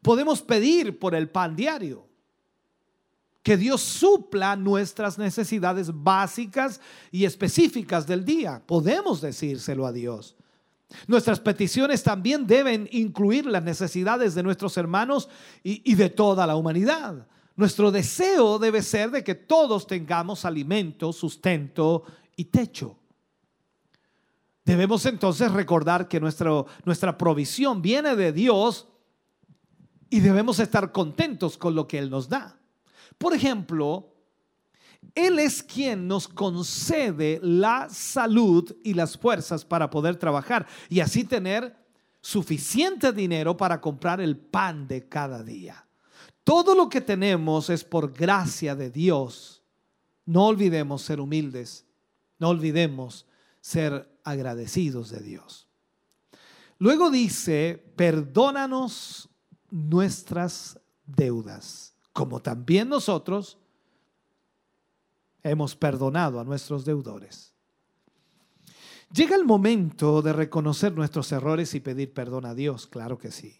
[0.00, 2.06] Podemos pedir por el pan diario.
[3.42, 6.80] Que Dios supla nuestras necesidades básicas
[7.12, 8.62] y específicas del día.
[8.66, 10.36] Podemos decírselo a Dios.
[11.06, 15.28] Nuestras peticiones también deben incluir las necesidades de nuestros hermanos
[15.62, 17.26] y, de toda la humanidad.
[17.56, 22.04] Nuestro deseo debe ser de que todos tengamos alimento, sustento
[22.36, 22.97] y techo.
[24.68, 28.86] Debemos entonces recordar que nuestro, nuestra provisión viene de Dios
[30.10, 32.60] y debemos estar contentos con lo que Él nos da.
[33.16, 34.12] Por ejemplo,
[35.14, 41.24] Él es quien nos concede la salud y las fuerzas para poder trabajar y así
[41.24, 41.74] tener
[42.20, 45.88] suficiente dinero para comprar el pan de cada día.
[46.44, 49.62] Todo lo que tenemos es por gracia de Dios.
[50.26, 51.86] No olvidemos ser humildes.
[52.38, 53.24] No olvidemos
[53.62, 55.68] ser agradecidos de Dios.
[56.78, 59.28] Luego dice, perdónanos
[59.70, 63.58] nuestras deudas, como también nosotros
[65.42, 67.52] hemos perdonado a nuestros deudores.
[69.12, 73.56] Llega el momento de reconocer nuestros errores y pedir perdón a Dios, claro que sí.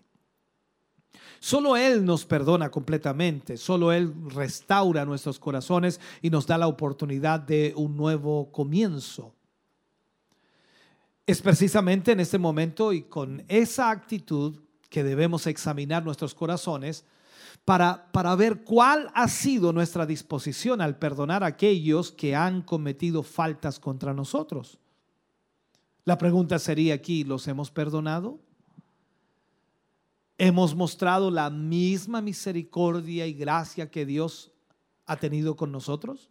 [1.41, 7.41] Solo Él nos perdona completamente, solo Él restaura nuestros corazones y nos da la oportunidad
[7.41, 9.38] de un nuevo comienzo.
[11.29, 17.05] Es precisamente en este momento y con esa actitud que debemos examinar nuestros corazones
[17.67, 23.23] para, para ver cuál ha sido nuestra disposición al perdonar a aquellos que han cometido
[23.23, 24.79] faltas contra nosotros.
[26.07, 28.41] La pregunta sería aquí, ¿los hemos perdonado?
[30.39, 34.51] ¿Hemos mostrado la misma misericordia y gracia que Dios
[35.05, 36.31] ha tenido con nosotros?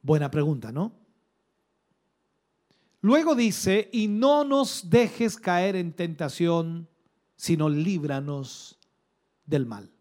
[0.00, 1.04] Buena pregunta, ¿no?
[3.06, 6.88] Luego dice, y no nos dejes caer en tentación,
[7.36, 8.80] sino líbranos
[9.44, 9.92] del mal.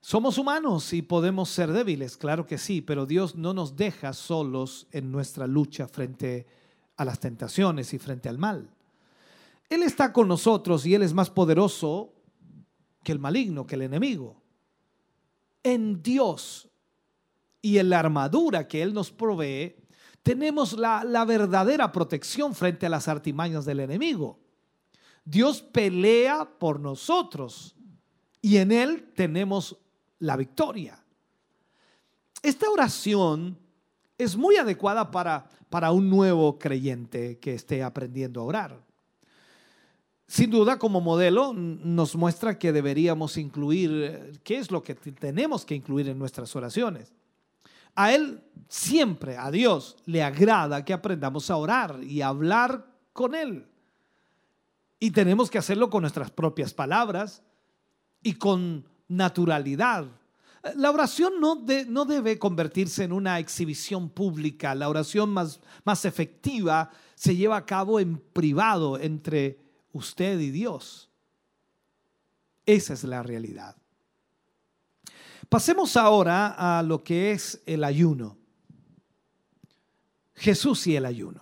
[0.00, 4.88] Somos humanos y podemos ser débiles, claro que sí, pero Dios no nos deja solos
[4.90, 6.48] en nuestra lucha frente
[6.96, 8.68] a las tentaciones y frente al mal.
[9.68, 12.12] Él está con nosotros y Él es más poderoso
[13.04, 14.42] que el maligno, que el enemigo.
[15.62, 16.68] En Dios
[17.62, 19.85] y en la armadura que Él nos provee,
[20.26, 24.40] tenemos la, verdadera protección frente a las artimañas del enemigo.
[25.24, 27.76] Dios pelea por nosotros
[28.42, 29.76] y en Él tenemos
[30.18, 30.98] la victoria.
[32.42, 33.56] Esta oración
[34.18, 38.84] es muy adecuada para, para un nuevo creyente que esté aprendiendo a orar.
[40.26, 45.76] Sin duda, como modelo, nos muestra que deberíamos incluir, qué es lo que tenemos que
[45.76, 47.12] incluir en nuestras oraciones.
[47.96, 53.34] A Él siempre, a Dios, le agrada que aprendamos a orar y a hablar con
[53.34, 53.66] Él.
[55.00, 57.42] Y tenemos que hacerlo con nuestras propias palabras
[58.22, 60.06] y con naturalidad.
[60.74, 64.74] La oración no, no debe convertirse en una exhibición pública.
[64.74, 69.60] La oración más, más efectiva se lleva a cabo en privado entre
[69.92, 71.08] usted y Dios.
[72.66, 73.76] Esa es la realidad.
[75.56, 78.36] Pasemos ahora a lo que es el ayuno.
[80.34, 81.40] Jesús y el ayuno.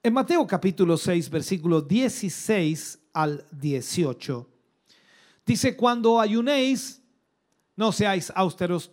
[0.00, 4.48] En Mateo capítulo 6, versículo 16 al 18
[5.44, 7.02] Dice, cuando ayunéis,
[7.74, 8.92] no seáis austeros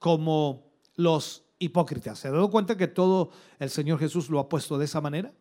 [0.00, 2.20] como los hipócritas.
[2.20, 5.34] ¿Se ha dado cuenta que todo el Señor Jesús lo ha puesto de esa manera?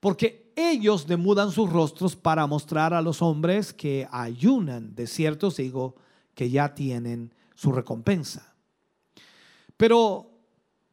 [0.00, 4.94] Porque ellos demudan sus rostros para mostrar a los hombres que ayunan.
[4.94, 5.96] De cierto digo
[6.34, 8.54] que ya tienen su recompensa.
[9.76, 10.30] Pero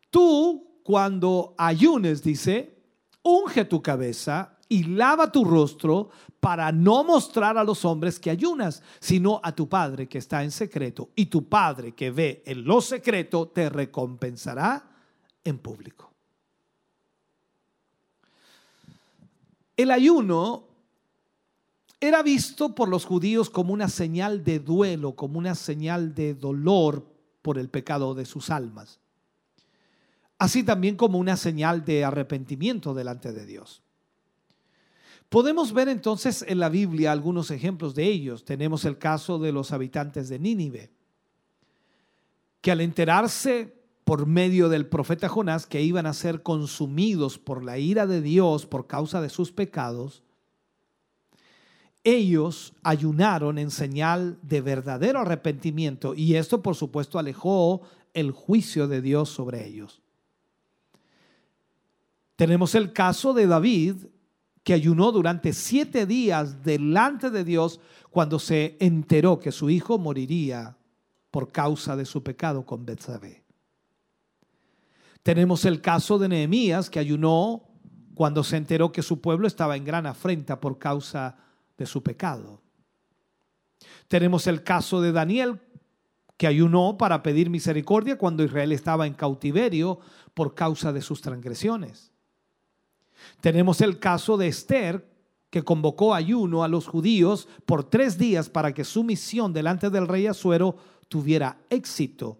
[0.09, 2.77] tú, cuando ayunes, dice,
[3.23, 6.09] unge tu cabeza y lava tu rostro
[6.39, 10.51] para no mostrar a los hombres que ayunas, sino a tu Padre que está en
[10.51, 11.09] secreto.
[11.15, 14.89] Y tu Padre que ve en lo secreto te recompensará
[15.43, 16.13] en público.
[19.75, 20.68] El ayuno
[22.01, 27.05] era visto por los judíos como una señal de duelo, como una señal de dolor
[27.41, 28.99] por el pecado de sus almas.
[30.37, 33.83] Así también como una señal de arrepentimiento delante de Dios.
[35.27, 38.45] Podemos ver entonces en la Biblia algunos ejemplos de ellos.
[38.45, 40.91] Tenemos el caso de los habitantes de Nínive,
[42.61, 47.77] que al enterarse por medio del profeta Jonás que iban a ser consumidos por la
[47.77, 50.23] ira de Dios por causa de sus pecados,
[52.03, 57.81] ellos ayunaron en señal de verdadero arrepentimiento y esto por supuesto alejó
[58.13, 60.01] el juicio de Dios sobre ellos.
[62.35, 63.95] Tenemos el caso de David
[64.63, 67.79] que ayunó durante siete días delante de Dios
[68.11, 70.77] cuando se enteró que su hijo moriría
[71.31, 73.43] por causa de su pecado con Betsabé.
[75.21, 77.63] Tenemos el caso de Nehemías que ayunó
[78.15, 81.48] cuando se enteró que su pueblo estaba en gran afrenta por causa de
[81.85, 82.61] su pecado.
[84.07, 85.61] Tenemos el caso de Daniel
[86.37, 89.99] que ayunó para pedir misericordia cuando Israel estaba en cautiverio
[90.33, 92.11] por causa de sus transgresiones.
[93.41, 95.09] Tenemos el caso de Esther,
[95.49, 100.07] que convocó ayuno a los judíos por tres días para que su misión delante del
[100.07, 100.77] rey Azuero
[101.07, 102.39] tuviera éxito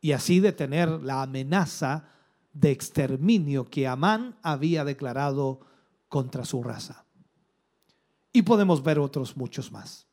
[0.00, 2.08] y así detener la amenaza
[2.52, 5.60] de exterminio que Amán había declarado
[6.08, 7.03] contra su raza.
[8.34, 10.06] Y podemos ver otros muchos más.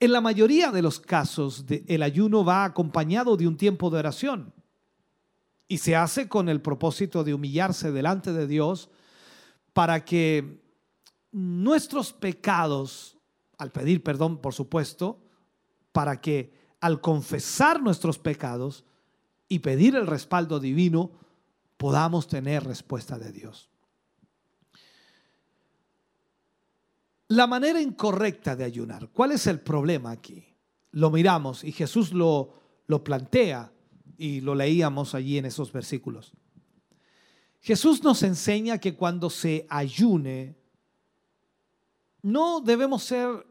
[0.00, 4.52] En la mayoría de los casos, el ayuno va acompañado de un tiempo de oración
[5.68, 8.90] y se hace con el propósito de humillarse delante de Dios
[9.72, 10.60] para que
[11.30, 13.16] nuestros pecados,
[13.56, 15.22] al pedir perdón, por supuesto,
[15.92, 18.84] para que al confesar nuestros pecados
[19.48, 21.12] y pedir el respaldo divino,
[21.76, 23.69] podamos tener respuesta de Dios.
[27.30, 30.44] La manera incorrecta de ayunar, ¿cuál es el problema aquí?
[30.90, 32.54] Lo miramos y Jesús lo,
[32.88, 33.72] lo plantea
[34.18, 36.32] y lo leíamos allí en esos versículos.
[37.60, 40.56] Jesús nos enseña que cuando se ayune,
[42.22, 43.46] no debemos ser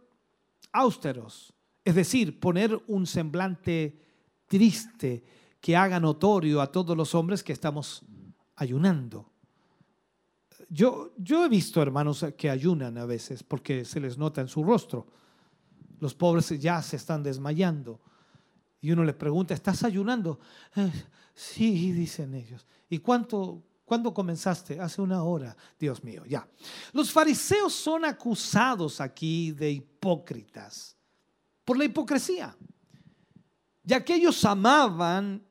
[0.73, 1.53] austeros,
[1.85, 3.97] es decir, poner un semblante
[4.47, 5.23] triste
[5.61, 8.03] que haga notorio a todos los hombres que estamos
[8.57, 9.31] ayunando.
[10.69, 14.63] Yo, yo he visto hermanos que ayunan a veces porque se les nota en su
[14.63, 15.07] rostro.
[15.99, 17.99] Los pobres ya se están desmayando.
[18.79, 20.39] Y uno les pregunta, ¿estás ayunando?
[20.75, 20.91] Eh,
[21.33, 22.65] sí, dicen ellos.
[22.87, 24.79] ¿Y cuánto, ¿Cuándo comenzaste?
[24.79, 25.57] Hace una hora.
[25.79, 26.47] Dios mío, ya.
[26.93, 30.95] Los fariseos son acusados aquí de hipócritas
[31.65, 32.55] por la hipocresía.
[33.81, 35.43] ya que ellos amaban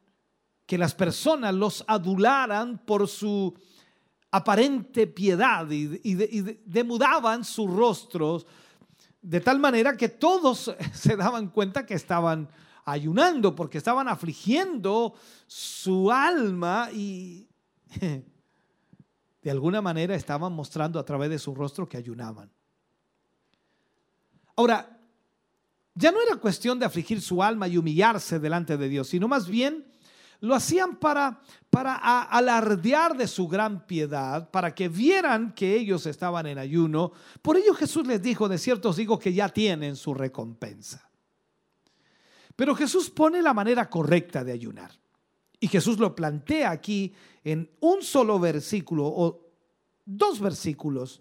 [0.64, 3.52] que las personas los adularan por su
[4.38, 5.86] aparente piedad y,
[6.64, 8.46] demudaban sus rostros
[9.20, 12.48] de tal manera que todos se daban cuenta que estaban
[12.84, 15.14] ayunando porque estaban afligiendo
[15.46, 17.48] su alma y
[19.42, 22.50] de alguna manera estaban mostrando a través de su rostro que ayunaban.
[24.56, 24.98] Ahora,
[25.94, 29.48] ya no era cuestión de afligir su alma y humillarse delante de Dios, sino más
[29.48, 29.84] bien
[30.40, 31.40] lo hacían para,
[31.70, 37.12] para alardear de su gran piedad, para que vieran que ellos estaban en ayuno.
[37.42, 41.08] Por ello Jesús les dijo, de cierto os digo que ya tienen su recompensa.
[42.54, 44.92] Pero Jesús pone la manera correcta de ayunar.
[45.60, 47.12] Y Jesús lo plantea aquí
[47.42, 49.40] en un solo versículo o
[50.04, 51.20] dos versículos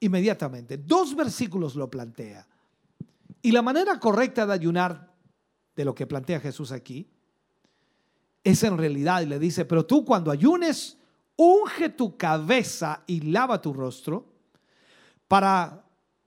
[0.00, 0.78] inmediatamente.
[0.78, 2.46] Dos versículos lo plantea.
[3.40, 5.14] Y la manera correcta de ayunar,
[5.74, 7.08] de lo que plantea Jesús aquí,
[8.44, 10.98] es en realidad, y le dice, pero tú cuando ayunes,
[11.36, 14.26] unge tu cabeza y lava tu rostro
[15.26, 15.84] para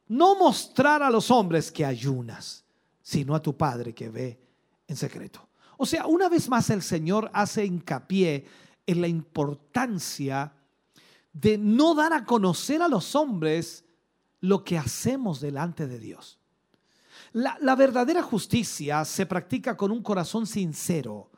[0.08, 2.64] no mostrar a los hombres que ayunas,
[3.02, 4.40] sino a tu Padre que ve
[4.88, 5.48] en secreto.
[5.78, 8.46] O sea, una vez más el Señor hace hincapié
[8.86, 10.54] en la importancia
[11.34, 13.86] de no dar a conocer a los hombres
[14.42, 16.40] lo que hacemos delante de Dios.
[17.34, 21.31] La, la verdadera justicia se practica con un corazón sincero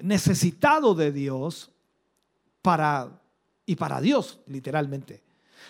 [0.00, 1.72] necesitado de Dios
[2.62, 3.20] para
[3.66, 5.22] y para Dios, literalmente.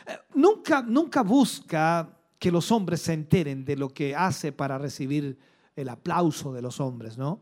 [0.07, 5.39] Eh, nunca, nunca busca que los hombres se enteren de lo que hace para recibir
[5.75, 7.41] el aplauso de los hombres, ¿no?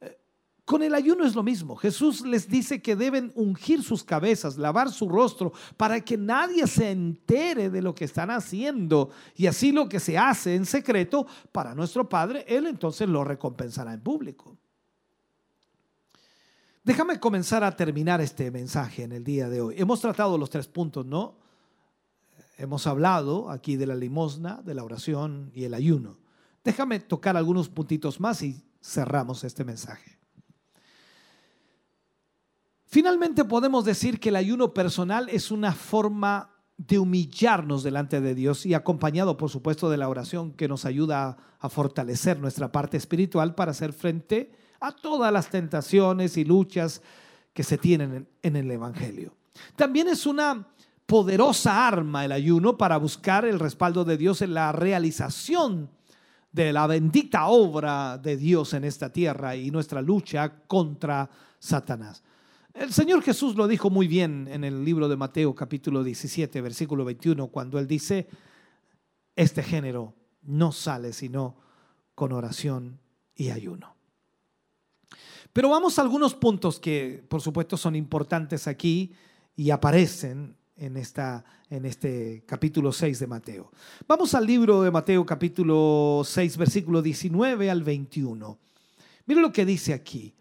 [0.00, 0.18] Eh,
[0.64, 1.76] con el ayuno es lo mismo.
[1.76, 6.90] Jesús les dice que deben ungir sus cabezas, lavar su rostro, para que nadie se
[6.90, 9.10] entere de lo que están haciendo.
[9.36, 13.92] Y así lo que se hace en secreto para nuestro Padre, Él entonces lo recompensará
[13.92, 14.56] en público.
[16.88, 19.74] Déjame comenzar a terminar este mensaje en el día de hoy.
[19.76, 21.36] Hemos tratado los tres puntos, ¿no?
[22.56, 26.16] Hemos hablado aquí de la limosna, de la oración y el ayuno.
[26.64, 30.18] Déjame tocar algunos puntitos más y cerramos este mensaje.
[32.86, 38.64] Finalmente podemos decir que el ayuno personal es una forma de humillarnos delante de Dios
[38.64, 43.54] y acompañado, por supuesto, de la oración que nos ayuda a fortalecer nuestra parte espiritual
[43.54, 47.02] para hacer frente a todas las tentaciones y luchas
[47.52, 49.34] que se tienen en el Evangelio.
[49.76, 50.66] También es una
[51.06, 55.90] poderosa arma el ayuno para buscar el respaldo de Dios en la realización
[56.52, 61.28] de la bendita obra de Dios en esta tierra y nuestra lucha contra
[61.58, 62.22] Satanás.
[62.74, 67.04] El Señor Jesús lo dijo muy bien en el libro de Mateo capítulo 17, versículo
[67.04, 68.28] 21, cuando él dice,
[69.34, 71.56] este género no sale sino
[72.14, 73.00] con oración
[73.34, 73.97] y ayuno.
[75.58, 79.12] Pero vamos a algunos puntos que por supuesto son importantes aquí
[79.56, 83.72] y aparecen en, esta, en este capítulo 6 de Mateo.
[84.06, 88.56] Vamos al libro de Mateo capítulo 6 versículo 19 al 21.
[89.26, 90.32] Mire lo que dice aquí.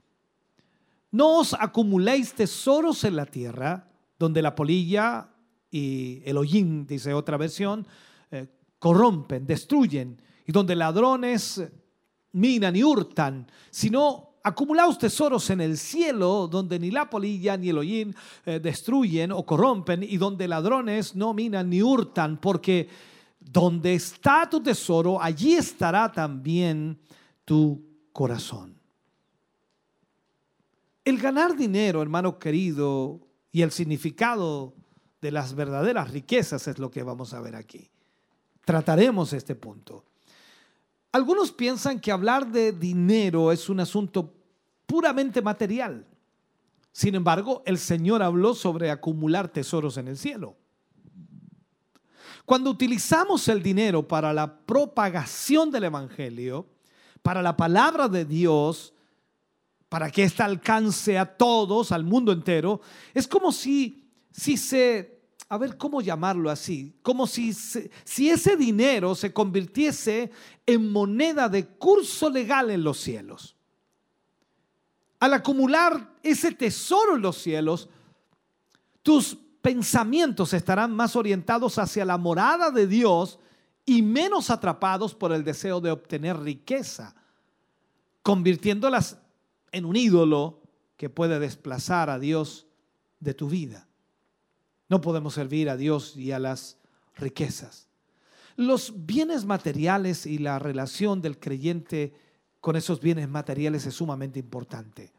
[1.10, 3.90] No os acumuléis tesoros en la tierra,
[4.20, 5.32] donde la polilla
[5.72, 7.88] y el hollín, dice otra versión,
[8.30, 8.46] eh,
[8.78, 11.64] corrompen, destruyen, y donde ladrones
[12.34, 17.80] minan y hurtan, sino Acumulaos tesoros en el cielo, donde ni la polilla ni el
[17.80, 18.16] hollín
[18.46, 22.88] eh, destruyen o corrompen, y donde ladrones no minan ni hurtan, porque
[23.42, 26.98] donde está tu tesoro, allí estará también
[27.44, 27.84] tu
[28.14, 28.80] corazón.
[31.04, 33.20] El ganar dinero, hermano querido,
[33.52, 34.74] y el significado
[35.20, 37.90] de las verdaderas riquezas es lo que vamos a ver aquí.
[38.64, 40.06] Trataremos este punto.
[41.12, 44.37] Algunos piensan que hablar de dinero es un asunto
[44.88, 46.08] puramente material.
[46.92, 50.58] Sin embargo, el Señor habló sobre acumular tesoros en el cielo.
[52.46, 56.66] Cuando utilizamos el dinero para la propagación del Evangelio,
[57.22, 58.94] para la palabra de Dios,
[59.90, 62.80] para que ésta alcance a todos, al mundo entero,
[63.14, 69.14] es como si, si se, a ver cómo llamarlo así, como si, si ese dinero
[69.14, 70.32] se convirtiese
[70.66, 73.57] en moneda de curso legal en los cielos.
[75.20, 77.90] Al acumular ese tesoro en los cielos,
[79.02, 83.40] tus pensamientos estarán más orientados hacia la morada de Dios
[83.86, 87.16] y menos atrapados por el deseo de obtener riqueza,
[88.22, 89.18] convirtiéndolas
[89.72, 90.62] en un ídolo
[90.98, 92.68] que puede desplazar a Dios
[93.20, 93.88] de tu vida.
[94.90, 96.78] No podemos servir a Dios y a las
[97.16, 97.88] riquezas.
[98.56, 102.14] Los bienes materiales y la relación del creyente
[102.68, 105.10] con esos bienes materiales es sumamente importante.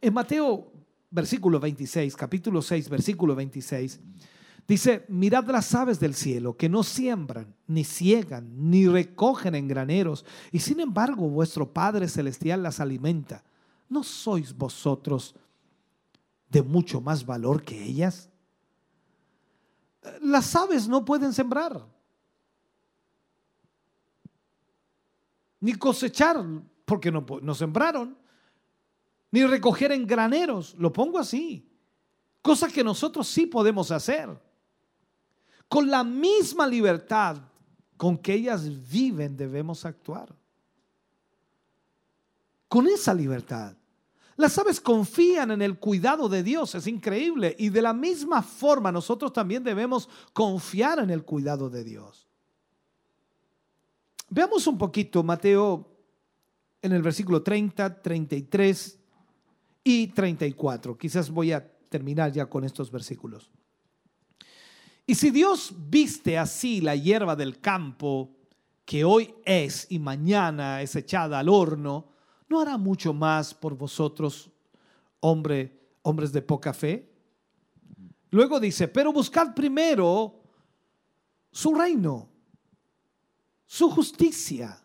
[0.00, 0.72] En Mateo,
[1.10, 4.00] versículo 26, capítulo 6, versículo 26,
[4.66, 10.24] dice, mirad las aves del cielo, que no siembran, ni ciegan, ni recogen en graneros,
[10.50, 13.44] y sin embargo vuestro Padre Celestial las alimenta.
[13.90, 15.34] ¿No sois vosotros
[16.48, 18.30] de mucho más valor que ellas?
[20.22, 21.86] Las aves no pueden sembrar,
[25.60, 26.42] ni cosechar,
[26.88, 28.16] porque no, sembraron,
[29.30, 31.70] ni recoger en graneros, lo pongo así,
[32.40, 34.30] cosa que nosotros sí podemos hacer,
[35.68, 37.36] con la misma libertad
[37.98, 40.34] con que ellas viven debemos actuar,
[42.68, 43.76] con esa libertad.
[44.36, 47.56] Las aves confían en el cuidado de Dios, es increíble.
[47.58, 52.28] Y de la misma forma nosotros también debemos confiar en el cuidado de Dios.
[54.30, 55.97] Veamos un poquito Mateo
[56.82, 58.98] en el versículo 30, 33
[59.84, 60.96] y 34.
[60.96, 63.50] Quizás voy a terminar ya con estos versículos.
[65.06, 68.36] Y si Dios viste así la hierba del campo,
[68.84, 72.12] que hoy es y mañana es echada al horno,
[72.48, 74.50] ¿no hará mucho más por vosotros,
[75.20, 77.10] hombre, hombres de poca fe?
[78.30, 80.42] Luego dice, pero buscad primero
[81.50, 82.28] su reino,
[83.66, 84.78] su justicia.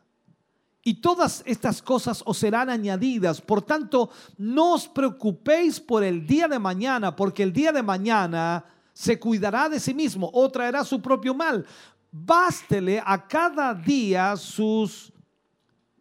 [0.84, 3.40] Y todas estas cosas os serán añadidas.
[3.40, 8.66] Por tanto, no os preocupéis por el día de mañana, porque el día de mañana
[8.92, 11.66] se cuidará de sí mismo o traerá su propio mal.
[12.12, 15.14] Bástele a cada día sus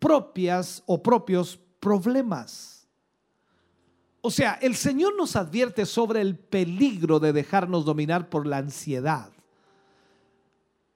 [0.01, 2.89] propias o propios problemas.
[4.21, 9.31] O sea, el Señor nos advierte sobre el peligro de dejarnos dominar por la ansiedad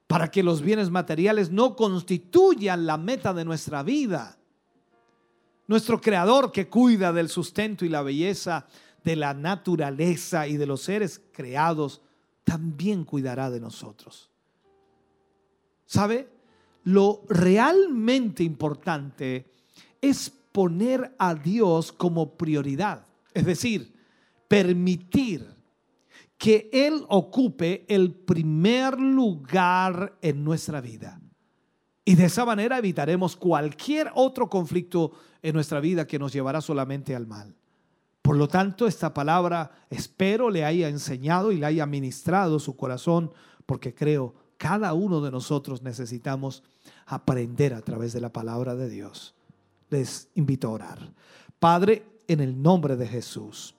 [0.06, 4.38] para que los bienes materiales no constituyan la meta de nuestra vida.
[5.66, 8.66] Nuestro Creador que cuida del sustento y la belleza
[9.02, 12.02] de la naturaleza y de los seres creados,
[12.44, 14.30] también cuidará de nosotros.
[15.86, 16.36] ¿Sabe?
[16.86, 19.44] lo realmente importante
[20.00, 23.04] es poner a Dios como prioridad.
[23.34, 23.92] Es decir,
[24.46, 25.55] permitir
[26.38, 31.20] que Él ocupe el primer lugar en nuestra vida.
[32.04, 37.16] Y de esa manera evitaremos cualquier otro conflicto en nuestra vida que nos llevará solamente
[37.16, 37.56] al mal.
[38.22, 43.32] Por lo tanto, esta palabra espero le haya enseñado y le haya ministrado su corazón,
[43.66, 46.62] porque creo cada uno de nosotros necesitamos
[47.06, 49.34] aprender a través de la palabra de Dios.
[49.90, 51.12] Les invito a orar.
[51.58, 53.74] Padre, en el nombre de Jesús,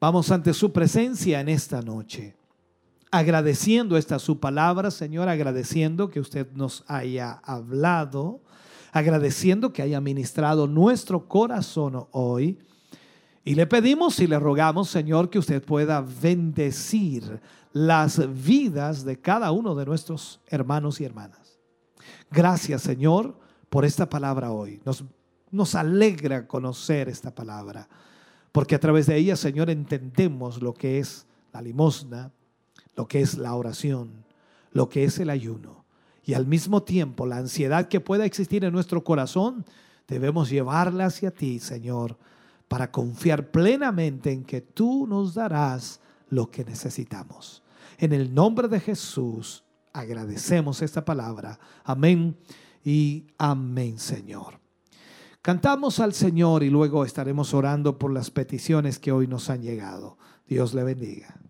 [0.00, 2.34] vamos ante su presencia en esta noche,
[3.10, 8.40] agradeciendo esta su palabra, Señor, agradeciendo que usted nos haya hablado,
[8.92, 12.58] agradeciendo que haya ministrado nuestro corazón hoy.
[13.44, 17.40] Y le pedimos y le rogamos, Señor, que usted pueda bendecir
[17.72, 21.58] las vidas de cada uno de nuestros hermanos y hermanas.
[22.30, 23.36] Gracias, Señor,
[23.68, 24.80] por esta palabra hoy.
[24.84, 25.04] Nos,
[25.50, 27.88] nos alegra conocer esta palabra,
[28.52, 32.32] porque a través de ella, Señor, entendemos lo que es la limosna,
[32.96, 34.24] lo que es la oración,
[34.72, 35.84] lo que es el ayuno.
[36.24, 39.64] Y al mismo tiempo, la ansiedad que pueda existir en nuestro corazón,
[40.06, 42.16] debemos llevarla hacia ti, Señor,
[42.68, 47.62] para confiar plenamente en que tú nos darás lo que necesitamos.
[47.98, 51.58] En el nombre de Jesús agradecemos esta palabra.
[51.84, 52.36] Amén
[52.84, 54.59] y amén, Señor.
[55.42, 60.18] Cantamos al Señor y luego estaremos orando por las peticiones que hoy nos han llegado.
[60.46, 61.40] Dios le bendiga.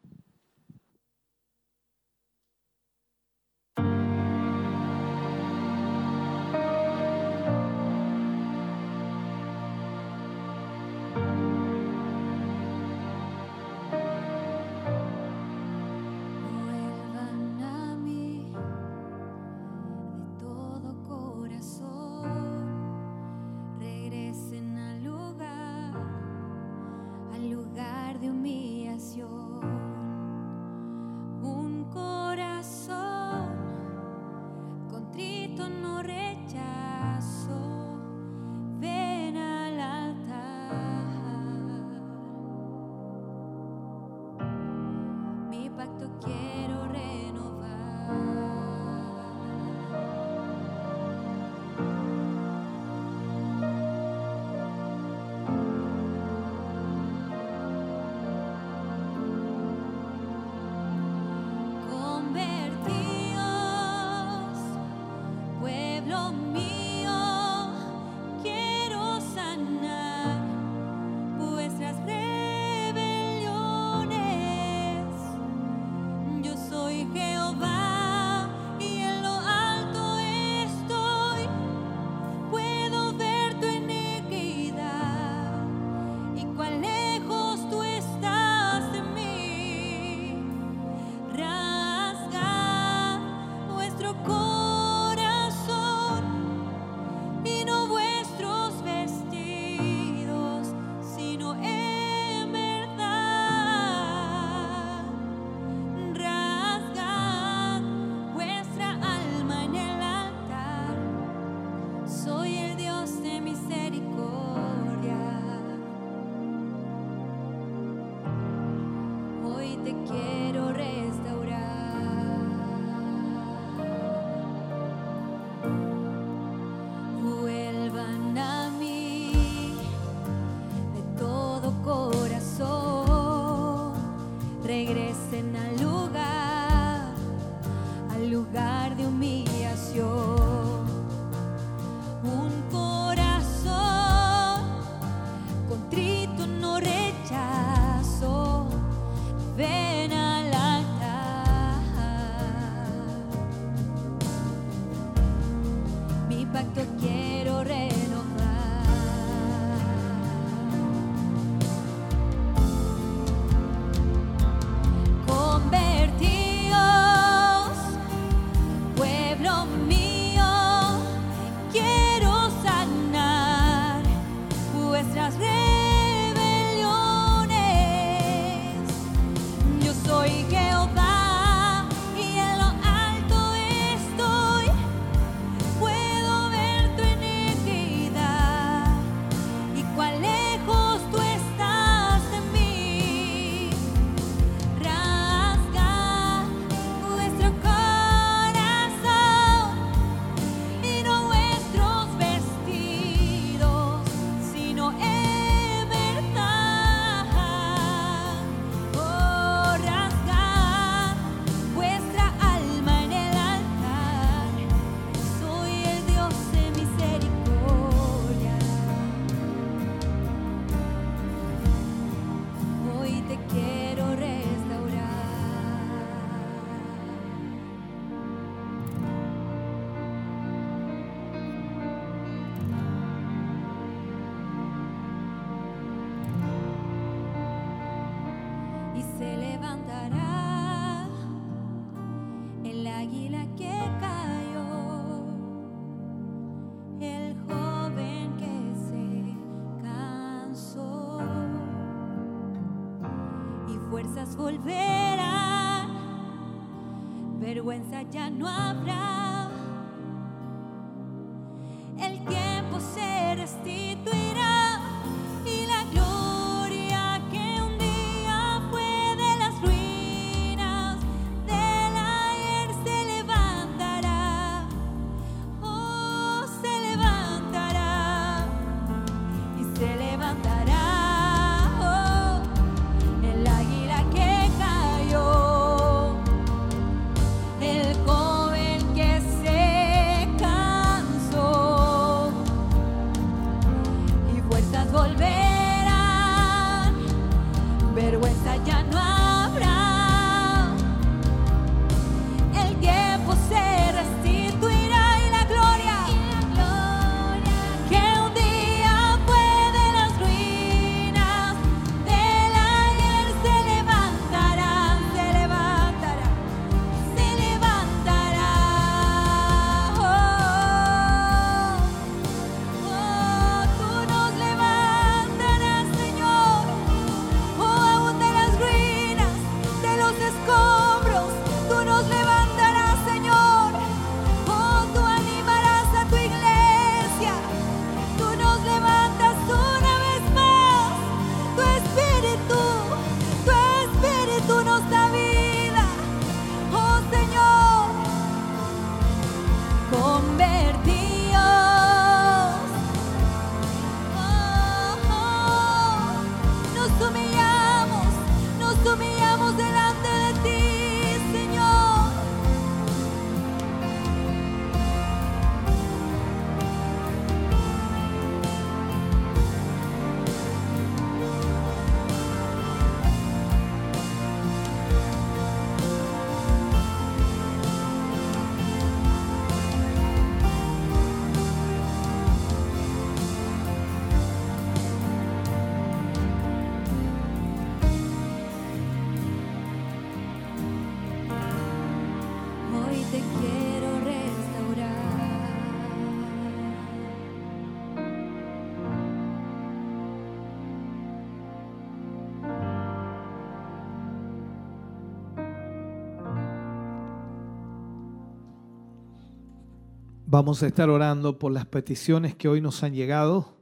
[410.40, 413.58] Vamos a estar orando por las peticiones que hoy nos han llegado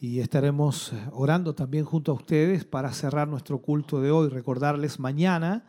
[0.00, 4.28] y estaremos eh, orando también junto a ustedes para cerrar nuestro culto de hoy.
[4.28, 5.66] Recordarles mañana,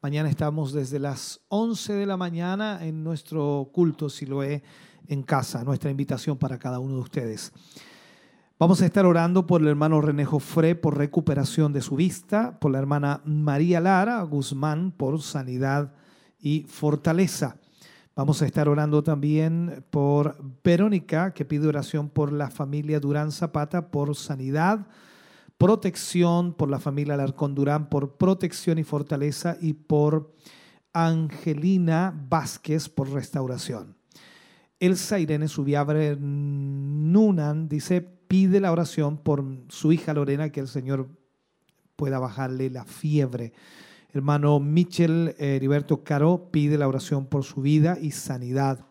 [0.00, 4.62] mañana estamos desde las 11 de la mañana en nuestro culto si lo es
[5.08, 7.52] en casa, nuestra invitación para cada uno de ustedes.
[8.58, 12.70] Vamos a estar orando por el hermano René Jofré por recuperación de su vista, por
[12.70, 15.92] la hermana María Lara Guzmán por sanidad
[16.40, 17.59] y fortaleza.
[18.20, 23.90] Vamos a estar orando también por Verónica, que pide oración por la familia Durán Zapata,
[23.90, 24.88] por sanidad,
[25.56, 30.34] protección, por la familia Alarcón Durán, por protección y fortaleza, y por
[30.92, 33.96] Angelina Vázquez, por restauración.
[34.80, 41.08] Elsa Irene Subiabre Nunan dice, pide la oración por su hija Lorena, que el Señor
[41.96, 43.54] pueda bajarle la fiebre.
[44.12, 48.86] Hermano Michel Heriberto Caro pide la oración por su vida y sanidad.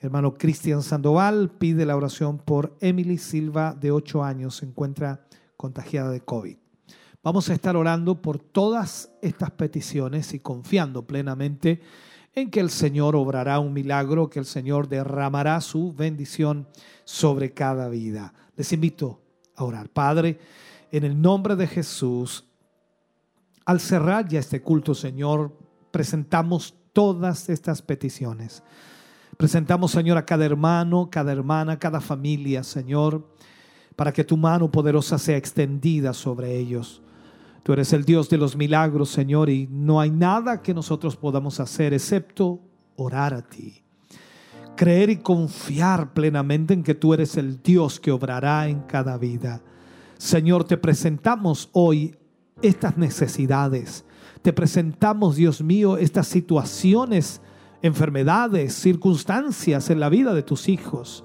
[0.00, 5.24] Hermano Cristian Sandoval pide la oración por Emily Silva, de 8 años, se encuentra
[5.56, 6.56] contagiada de COVID.
[7.22, 11.80] Vamos a estar orando por todas estas peticiones y confiando plenamente
[12.34, 16.66] en que el Señor obrará un milagro, que el Señor derramará su bendición
[17.04, 18.34] sobre cada vida.
[18.56, 19.20] Les invito
[19.54, 19.90] a orar.
[19.90, 20.40] Padre,
[20.90, 22.49] en el nombre de Jesús,
[23.70, 25.56] al cerrar ya este culto, Señor,
[25.92, 28.64] presentamos todas estas peticiones.
[29.36, 33.24] Presentamos, Señor, a cada hermano, cada hermana, cada familia, Señor,
[33.94, 37.00] para que tu mano poderosa sea extendida sobre ellos.
[37.62, 41.60] Tú eres el Dios de los milagros, Señor, y no hay nada que nosotros podamos
[41.60, 42.58] hacer excepto
[42.96, 43.84] orar a ti.
[44.74, 49.62] Creer y confiar plenamente en que tú eres el Dios que obrará en cada vida.
[50.18, 52.16] Señor, te presentamos hoy
[52.62, 54.04] estas necesidades.
[54.42, 57.40] Te presentamos, Dios mío, estas situaciones,
[57.82, 61.24] enfermedades, circunstancias en la vida de tus hijos.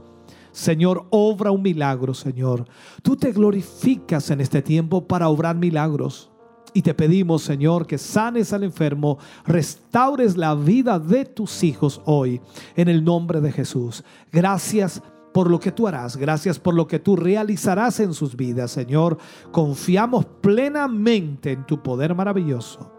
[0.51, 2.65] Señor, obra un milagro, Señor.
[3.01, 6.31] Tú te glorificas en este tiempo para obrar milagros.
[6.73, 12.41] Y te pedimos, Señor, que sanes al enfermo, restaures la vida de tus hijos hoy,
[12.75, 14.03] en el nombre de Jesús.
[14.31, 15.01] Gracias
[15.35, 19.17] por lo que tú harás, gracias por lo que tú realizarás en sus vidas, Señor.
[19.51, 22.89] Confiamos plenamente en tu poder maravilloso.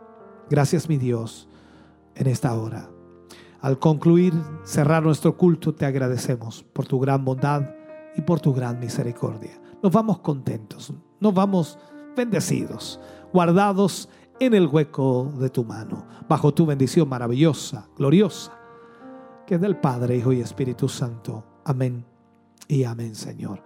[0.50, 1.48] Gracias, mi Dios,
[2.14, 2.90] en esta hora.
[3.62, 4.34] Al concluir,
[4.64, 7.70] cerrar nuestro culto, te agradecemos por tu gran bondad
[8.14, 9.58] y por tu gran misericordia.
[9.82, 11.78] Nos vamos contentos, nos vamos
[12.14, 13.00] bendecidos,
[13.32, 14.10] guardados
[14.40, 18.52] en el hueco de tu mano, bajo tu bendición maravillosa, gloriosa,
[19.46, 21.42] que es del Padre, Hijo y Espíritu Santo.
[21.64, 22.15] Amén
[22.68, 23.62] y amén, Señor.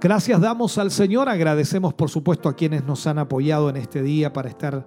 [0.00, 4.32] Gracias damos al Señor, agradecemos por supuesto a quienes nos han apoyado en este día
[4.32, 4.86] para estar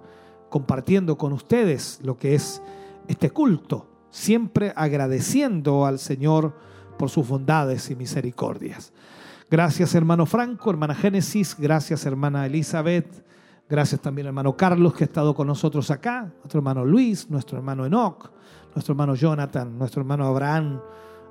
[0.50, 2.62] compartiendo con ustedes lo que es
[3.08, 6.54] este culto siempre agradeciendo al Señor
[6.98, 8.92] por sus bondades y misericordias.
[9.50, 13.24] Gracias hermano Franco, hermana Génesis, gracias hermana Elizabeth,
[13.68, 17.84] gracias también hermano Carlos que ha estado con nosotros acá, nuestro hermano Luis, nuestro hermano
[17.84, 18.30] Enoch,
[18.74, 20.80] nuestro hermano Jonathan, nuestro hermano Abraham,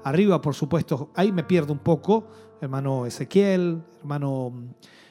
[0.05, 2.27] arriba por supuesto, ahí me pierdo un poco,
[2.61, 4.53] hermano Ezequiel, hermano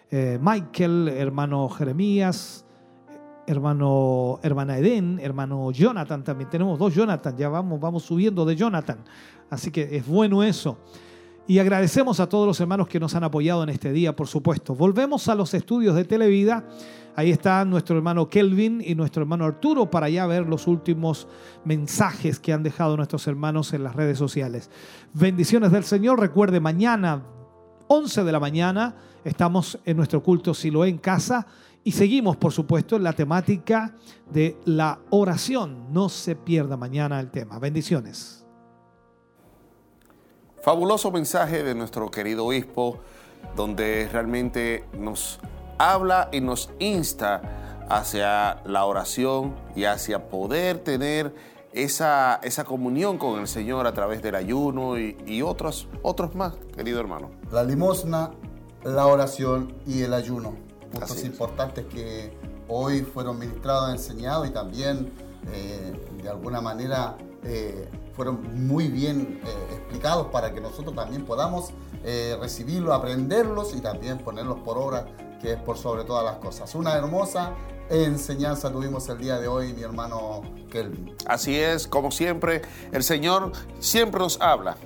[0.09, 2.65] eh, Michael, hermano Jeremías,
[3.45, 6.49] hermano, hermana Eden, hermano Jonathan también.
[6.49, 8.99] Tenemos dos Jonathan, ya vamos, vamos subiendo de Jonathan.
[9.51, 10.79] Así que es bueno eso.
[11.47, 14.75] Y agradecemos a todos los hermanos que nos han apoyado en este día, por supuesto.
[14.75, 16.65] Volvemos a los estudios de Televida.
[17.17, 21.29] Ahí está nuestro hermano Kelvin y nuestro hermano Arturo para ya ver los últimos
[21.65, 24.71] mensajes que han dejado nuestros hermanos en las redes sociales.
[25.13, 26.19] Bendiciones del Señor.
[26.19, 27.23] Recuerde, mañana,
[27.89, 31.47] 11 de la mañana, estamos en nuestro culto Siloé en casa
[31.85, 33.95] y seguimos, por supuesto, en la temática
[34.33, 35.93] de la oración.
[35.93, 37.59] No se pierda mañana el tema.
[37.59, 38.44] Bendiciones.
[40.65, 42.99] Fabuloso mensaje de nuestro querido obispo,
[43.55, 45.39] donde realmente nos
[45.77, 51.35] habla y nos insta hacia la oración y hacia poder tener
[51.75, 56.55] esa, esa comunión con el Señor a través del ayuno y, y otros, otros más,
[56.75, 57.31] querido hermano.
[57.53, 58.31] La limosna,
[58.85, 60.55] la oración y el ayuno
[60.95, 62.33] puntos importantes que
[62.69, 65.13] hoy fueron ministrados, enseñados y también
[65.53, 65.93] eh,
[66.23, 71.71] de alguna manera eh, fueron muy bien eh, explicados para que nosotros también podamos
[72.39, 75.07] recibirlos, aprenderlos y también ponerlos por obra,
[75.41, 76.75] que es por sobre todas las cosas.
[76.75, 77.55] Una hermosa
[77.91, 81.15] enseñanza tuvimos el día de hoy, mi hermano Kelvin.
[81.27, 82.63] Así es, como siempre,
[82.93, 84.77] el Señor siempre nos habla.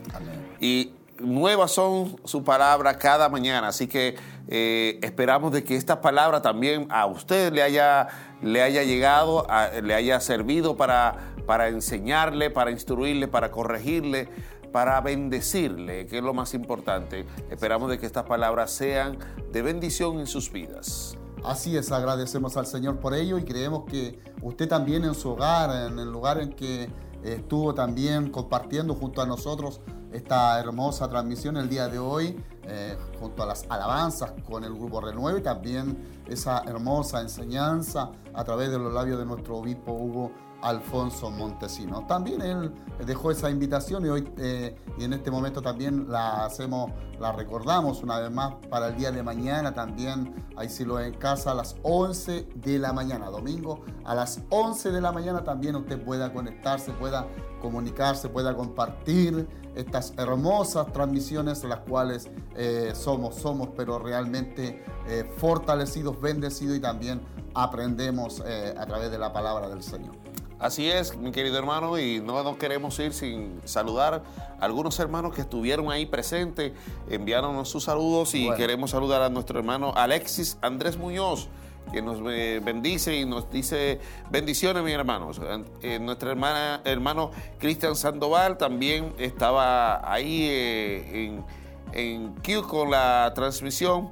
[0.61, 4.17] Y nuevas son su palabra cada mañana, así que
[4.49, 8.09] eh, esperamos de que esta palabra también a usted le haya,
[8.43, 9.47] le haya llegado,
[9.83, 14.29] le haya servido para, para enseñarle, para instruirle, para corregirle,
[14.73, 17.27] para bendecirle, que es lo más importante.
[17.51, 19.19] Esperamos de que estas palabras sean
[19.53, 21.17] de bendición en sus vidas.
[21.45, 25.91] Así es, agradecemos al Señor por ello y creemos que usted también en su hogar,
[25.91, 26.89] en el lugar en que
[27.23, 29.81] estuvo también compartiendo junto a nosotros
[30.13, 35.01] esta hermosa transmisión el día de hoy, eh, junto a las alabanzas con el grupo
[35.01, 40.33] Renueve, también esa hermosa enseñanza a través de los labios de nuestro obispo Hugo
[40.63, 42.07] Alfonso Montesino.
[42.07, 42.73] También él
[43.07, 46.91] dejó esa invitación y hoy eh, y en este momento también la hacemos,
[47.21, 51.15] la recordamos una vez más para el día de mañana también, ahí si lo en
[51.15, 55.77] casa a las 11 de la mañana, domingo a las 11 de la mañana también
[55.77, 57.29] usted pueda conectarse, pueda
[57.63, 66.21] comunicarse, pueda compartir estas hermosas transmisiones las cuales eh, somos, somos, pero realmente eh, fortalecidos,
[66.21, 67.21] bendecidos y también
[67.55, 70.15] aprendemos a través de la palabra del Señor.
[70.59, 74.25] Así es, mi querido hermano, y no nos queremos ir sin saludar
[74.59, 76.73] a algunos hermanos que estuvieron ahí presentes,
[77.09, 81.49] enviaron sus saludos y queremos saludar a nuestro hermano Alexis Andrés Muñoz,
[81.93, 85.41] que nos eh, bendice y nos dice bendiciones, mis hermanos.
[85.81, 87.31] Eh, nuestra hermana, hermano
[87.61, 91.45] Cristian Sandoval también estaba ahí eh,
[91.93, 94.11] en, en con la transmisión.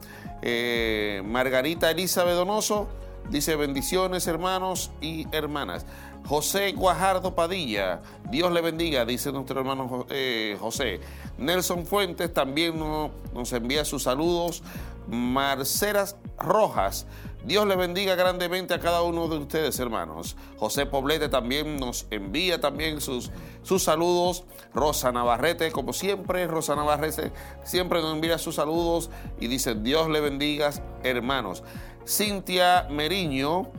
[1.25, 2.87] Margarita Elizabeth Donoso
[3.31, 5.87] dice bendiciones, hermanos y hermanas.
[6.29, 8.01] José Guajardo Padilla,
[8.31, 11.01] Dios le bendiga, dice nuestro hermano eh, José.
[11.39, 14.63] Nelson Fuentes también nos, envía sus saludos.
[15.09, 17.07] Marceras Rojas,
[17.45, 20.37] Dios le bendiga grandemente a cada uno de ustedes, hermanos.
[20.59, 23.31] José Poblete también nos envía también sus,
[23.63, 24.43] sus saludos.
[24.75, 27.31] Rosa Navarrete, como siempre, Rosa Navarrete
[27.63, 30.71] siempre nos envía sus saludos y dice, Dios le bendiga,
[31.05, 31.63] hermanos.
[32.05, 33.71] Cintia Meriño,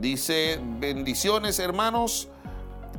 [0.00, 2.28] Dice, bendiciones hermanos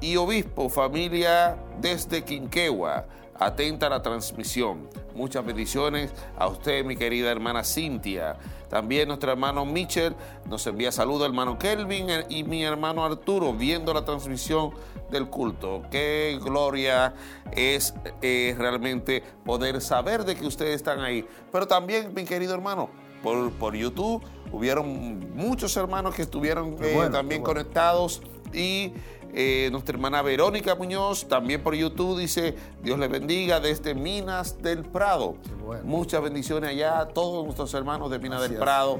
[0.02, 3.06] y obispo, familia desde Quinquegua.
[3.40, 4.90] Atenta a la transmisión.
[5.14, 8.38] Muchas bendiciones a usted, mi querida hermana Cintia.
[8.68, 10.16] También nuestro hermano Mitchell
[10.50, 14.72] nos envía saludos, hermano Kelvin y mi hermano Arturo, viendo la transmisión
[15.12, 15.84] del culto.
[15.92, 17.14] Qué gloria
[17.52, 21.28] es realmente poder saber de que ustedes están ahí.
[21.52, 22.90] Pero también, mi querido hermano,
[23.22, 28.22] por, por YouTube hubieron muchos hermanos que estuvieron eh, también conectados
[28.54, 28.94] y
[29.34, 34.84] eh, nuestra hermana Verónica Muñoz, también por YouTube, dice, Dios le bendiga desde Minas del
[34.84, 35.36] Prado.
[35.84, 39.00] Muchas bendiciones allá a todos nuestros hermanos de Minas del Prado.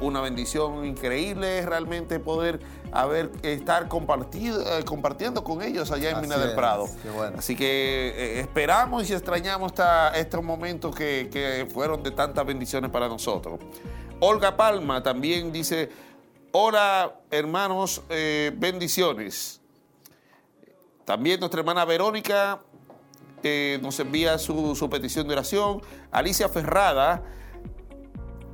[0.00, 2.60] Una bendición increíble realmente poder
[2.92, 6.86] haber, estar eh, compartiendo con ellos allá en Minas del Prado.
[7.36, 9.72] Así que esperamos y extrañamos
[10.14, 13.58] estos momentos que, que fueron de tantas bendiciones para nosotros.
[14.20, 15.90] Olga Palma también dice,
[16.52, 19.60] hola hermanos, eh, bendiciones.
[21.04, 22.62] También nuestra hermana Verónica
[23.42, 25.82] eh, nos envía su, petición de oración.
[26.10, 27.22] Alicia Ferrada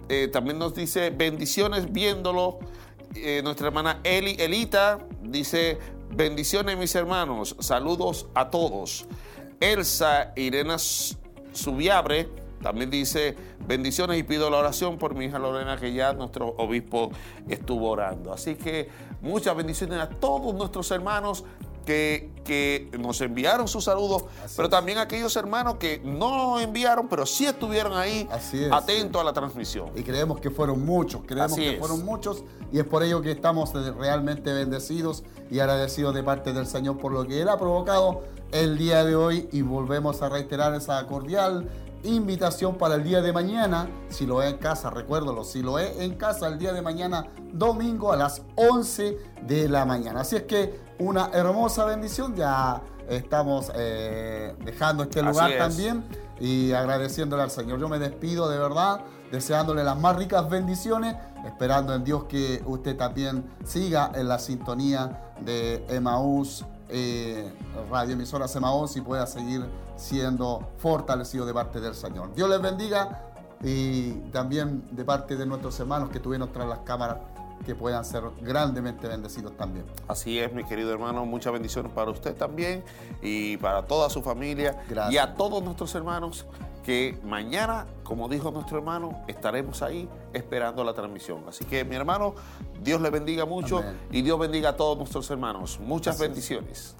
[0.08, 2.58] eh, también nos dice bendiciones viéndolo.
[3.44, 5.78] nuestra hermana Eli Elita dice
[6.10, 9.06] bendiciones mis hermanos, saludos a todos.
[9.60, 13.36] Elsa Irena Subiabre también dice,
[13.66, 17.10] bendiciones y pido la oración por mi hija Lorena, que ya nuestro obispo
[17.48, 18.32] estuvo orando.
[18.32, 18.88] Así que
[19.20, 21.44] muchas bendiciones a todos nuestros hermanos
[21.84, 24.24] que, que, nos enviaron sus saludos,
[24.56, 28.28] pero también a aquellos hermanos que no enviaron, pero sí estuvieron ahí
[28.70, 29.90] atentos a la transmisión.
[29.96, 33.72] Y creemos que fueron muchos, creemos que fueron muchos, y es por ello que estamos
[33.96, 38.22] realmente bendecidos y agradecidos de parte del Señor por lo que Él ha provocado
[38.52, 41.68] el día de hoy y volvemos a reiterar esa cordial
[42.04, 45.98] invitación para el día de mañana, si lo es en casa, recuérdalo, si lo es
[46.00, 50.20] en casa el día de mañana, domingo a las 11 de la mañana.
[50.20, 56.04] Así es que una hermosa bendición, ya estamos eh, dejando este lugar también
[56.40, 57.78] y agradeciéndole al Señor.
[57.78, 59.00] Yo me despido de verdad,
[59.30, 65.32] deseándole las más ricas bendiciones, esperando en Dios que usted también siga en la sintonía
[65.40, 67.50] de Emaús eh,
[67.90, 69.64] Radio Emisora Semaos y pueda seguir
[69.96, 72.34] siendo fortalecido de parte del Señor.
[72.34, 73.32] Dios les bendiga
[73.62, 77.18] y también de parte de nuestros hermanos que tuvieron tras las cámaras
[77.64, 79.86] que puedan ser grandemente bendecidos también.
[80.08, 82.82] Así es, mi querido hermano, muchas bendiciones para usted también
[83.22, 86.44] y para toda su familia y a todos nuestros hermanos
[86.82, 91.44] que mañana, como dijo nuestro hermano, estaremos ahí esperando la transmisión.
[91.48, 92.34] Así que mi hermano,
[92.82, 95.78] Dios le bendiga mucho y Dios bendiga a todos nuestros hermanos.
[95.80, 96.96] Muchas bendiciones.